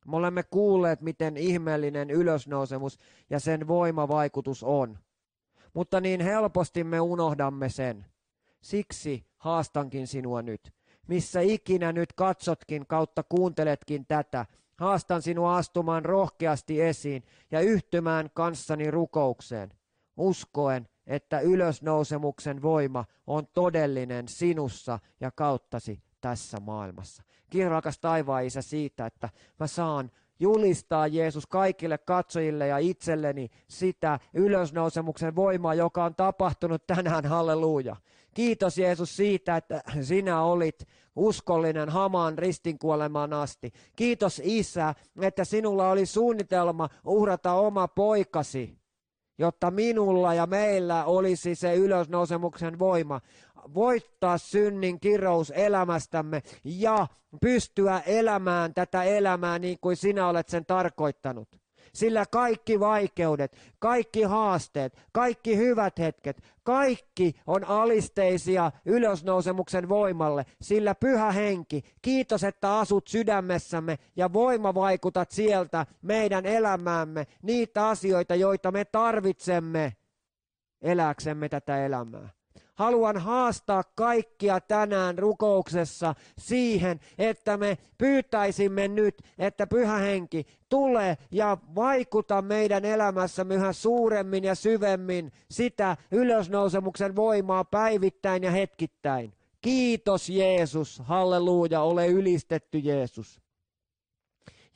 Me 0.06 0.16
olemme 0.16 0.42
kuulleet, 0.42 1.00
miten 1.00 1.36
ihmeellinen 1.36 2.10
ylösnousemus 2.10 2.98
ja 3.30 3.40
sen 3.40 3.68
voimavaikutus 3.68 4.62
on. 4.62 4.98
Mutta 5.74 6.00
niin 6.00 6.20
helposti 6.20 6.84
me 6.84 7.00
unohdamme 7.00 7.68
sen. 7.68 8.06
Siksi 8.62 9.26
haastankin 9.38 10.06
sinua 10.06 10.42
nyt 10.42 10.72
missä 11.08 11.40
ikinä 11.40 11.92
nyt 11.92 12.12
katsotkin 12.12 12.86
kautta 12.86 13.22
kuunteletkin 13.22 14.06
tätä, 14.06 14.46
haastan 14.78 15.22
sinua 15.22 15.56
astumaan 15.56 16.04
rohkeasti 16.04 16.80
esiin 16.80 17.22
ja 17.50 17.60
yhtymään 17.60 18.30
kanssani 18.34 18.90
rukoukseen, 18.90 19.72
uskoen, 20.16 20.88
että 21.06 21.40
ylösnousemuksen 21.40 22.62
voima 22.62 23.04
on 23.26 23.46
todellinen 23.46 24.28
sinussa 24.28 24.98
ja 25.20 25.30
kauttasi 25.30 26.02
tässä 26.20 26.60
maailmassa. 26.60 27.22
Kiitos 27.50 27.98
taivaan 27.98 28.44
isä 28.44 28.62
siitä, 28.62 29.06
että 29.06 29.28
mä 29.60 29.66
saan 29.66 30.10
julistaa 30.40 31.06
Jeesus 31.06 31.46
kaikille 31.46 31.98
katsojille 31.98 32.66
ja 32.66 32.78
itselleni 32.78 33.48
sitä 33.68 34.18
ylösnousemuksen 34.34 35.36
voimaa, 35.36 35.74
joka 35.74 36.04
on 36.04 36.14
tapahtunut 36.14 36.86
tänään, 36.86 37.26
halleluja. 37.26 37.96
Kiitos 38.34 38.78
Jeesus 38.78 39.16
siitä, 39.16 39.56
että 39.56 39.82
sinä 40.00 40.42
olit 40.42 40.88
uskollinen 41.16 41.88
hamaan 41.88 42.38
ristinkuolemaan 42.38 43.32
asti. 43.32 43.72
Kiitos 43.96 44.42
Isä, 44.44 44.94
että 45.20 45.44
sinulla 45.44 45.90
oli 45.90 46.06
suunnitelma 46.06 46.88
uhrata 47.04 47.52
oma 47.52 47.88
poikasi 47.88 48.80
jotta 49.40 49.70
minulla 49.70 50.34
ja 50.34 50.46
meillä 50.46 51.04
olisi 51.04 51.54
se 51.54 51.74
ylösnousemuksen 51.74 52.78
voima. 52.78 53.20
voittaa 53.74 54.38
synnin 54.38 55.00
kirous 55.00 55.52
elämästämme 55.56 56.42
ja 56.64 57.06
pystyä 57.40 58.02
elämään 58.06 58.74
tätä 58.74 59.02
elämää 59.02 59.58
niin 59.58 59.78
kuin 59.80 59.96
sinä 59.96 60.28
olet 60.28 60.48
sen 60.48 60.66
tarkoittanut. 60.66 61.48
Sillä 61.94 62.24
kaikki 62.30 62.80
vaikeudet, 62.80 63.56
kaikki 63.78 64.22
haasteet, 64.22 64.98
kaikki 65.12 65.56
hyvät 65.56 65.98
hetket, 65.98 66.42
kaikki 66.70 67.34
on 67.46 67.64
alisteisia 67.64 68.72
ylösnousemuksen 68.84 69.88
voimalle. 69.88 70.46
Sillä 70.60 70.94
pyhä 70.94 71.32
henki, 71.32 71.82
kiitos 72.02 72.44
että 72.44 72.78
asut 72.78 73.08
sydämessämme 73.08 73.98
ja 74.16 74.32
voima 74.32 74.74
vaikutat 74.74 75.30
sieltä 75.30 75.86
meidän 76.02 76.46
elämäämme, 76.46 77.26
niitä 77.42 77.88
asioita, 77.88 78.34
joita 78.34 78.72
me 78.72 78.84
tarvitsemme 78.84 79.96
eläksemme 80.82 81.48
tätä 81.48 81.84
elämää. 81.86 82.28
Haluan 82.80 83.16
haastaa 83.16 83.84
kaikkia 83.94 84.60
tänään 84.60 85.18
rukouksessa 85.18 86.14
siihen, 86.38 87.00
että 87.18 87.56
me 87.56 87.78
pyytäisimme 87.98 88.88
nyt, 88.88 89.22
että 89.38 89.66
pyhä 89.66 89.96
henki 89.96 90.46
tule 90.68 91.18
ja 91.30 91.56
vaikuta 91.74 92.42
meidän 92.42 92.84
elämässämme 92.84 93.54
yhä 93.54 93.72
suuremmin 93.72 94.44
ja 94.44 94.54
syvemmin 94.54 95.32
sitä 95.50 95.96
ylösnousemuksen 96.10 97.16
voimaa 97.16 97.64
päivittäin 97.64 98.42
ja 98.42 98.50
hetkittäin. 98.50 99.32
Kiitos 99.60 100.28
Jeesus, 100.28 100.98
halleluja, 100.98 101.80
ole 101.80 102.06
ylistetty 102.06 102.78
Jeesus. 102.78 103.40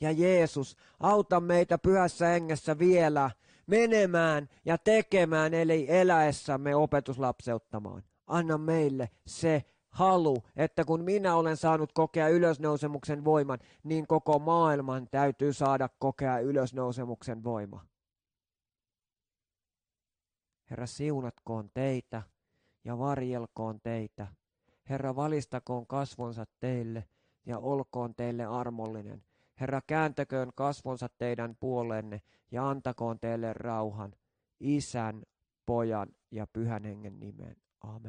Ja 0.01 0.11
Jeesus, 0.11 0.77
auta 0.99 1.39
meitä 1.39 1.77
pyhässä 1.77 2.27
hengessä 2.27 2.79
vielä 2.79 3.31
menemään 3.67 4.49
ja 4.65 4.77
tekemään, 4.77 5.53
eli 5.53 5.85
eläessämme 5.89 6.75
opetuslapseuttamaan. 6.75 8.03
Anna 8.27 8.57
meille 8.57 9.09
se 9.27 9.63
halu, 9.89 10.43
että 10.55 10.85
kun 10.85 11.03
minä 11.03 11.35
olen 11.35 11.57
saanut 11.57 11.91
kokea 11.93 12.27
ylösnousemuksen 12.27 13.25
voiman, 13.25 13.59
niin 13.83 14.07
koko 14.07 14.39
maailman 14.39 15.07
täytyy 15.11 15.53
saada 15.53 15.89
kokea 15.99 16.39
ylösnousemuksen 16.39 17.43
voima. 17.43 17.85
Herra, 20.69 20.85
siunatkoon 20.87 21.69
teitä 21.73 22.23
ja 22.83 22.97
varjelkoon 22.97 23.81
teitä. 23.81 24.27
Herra, 24.89 25.15
valistakoon 25.15 25.87
kasvonsa 25.87 26.45
teille 26.59 27.03
ja 27.45 27.59
olkoon 27.59 28.15
teille 28.15 28.45
armollinen. 28.45 29.23
Herra, 29.59 29.81
kääntäköön 29.87 30.51
kasvonsa 30.55 31.07
teidän 31.17 31.55
puolenne 31.59 32.21
ja 32.51 32.69
antakoon 32.69 33.19
teille 33.19 33.53
rauhan, 33.53 34.15
isän, 34.59 35.23
pojan 35.65 36.07
ja 36.31 36.47
pyhän 36.47 36.83
hengen 36.83 37.19
nimeen. 37.19 37.55
Amen. 37.81 38.01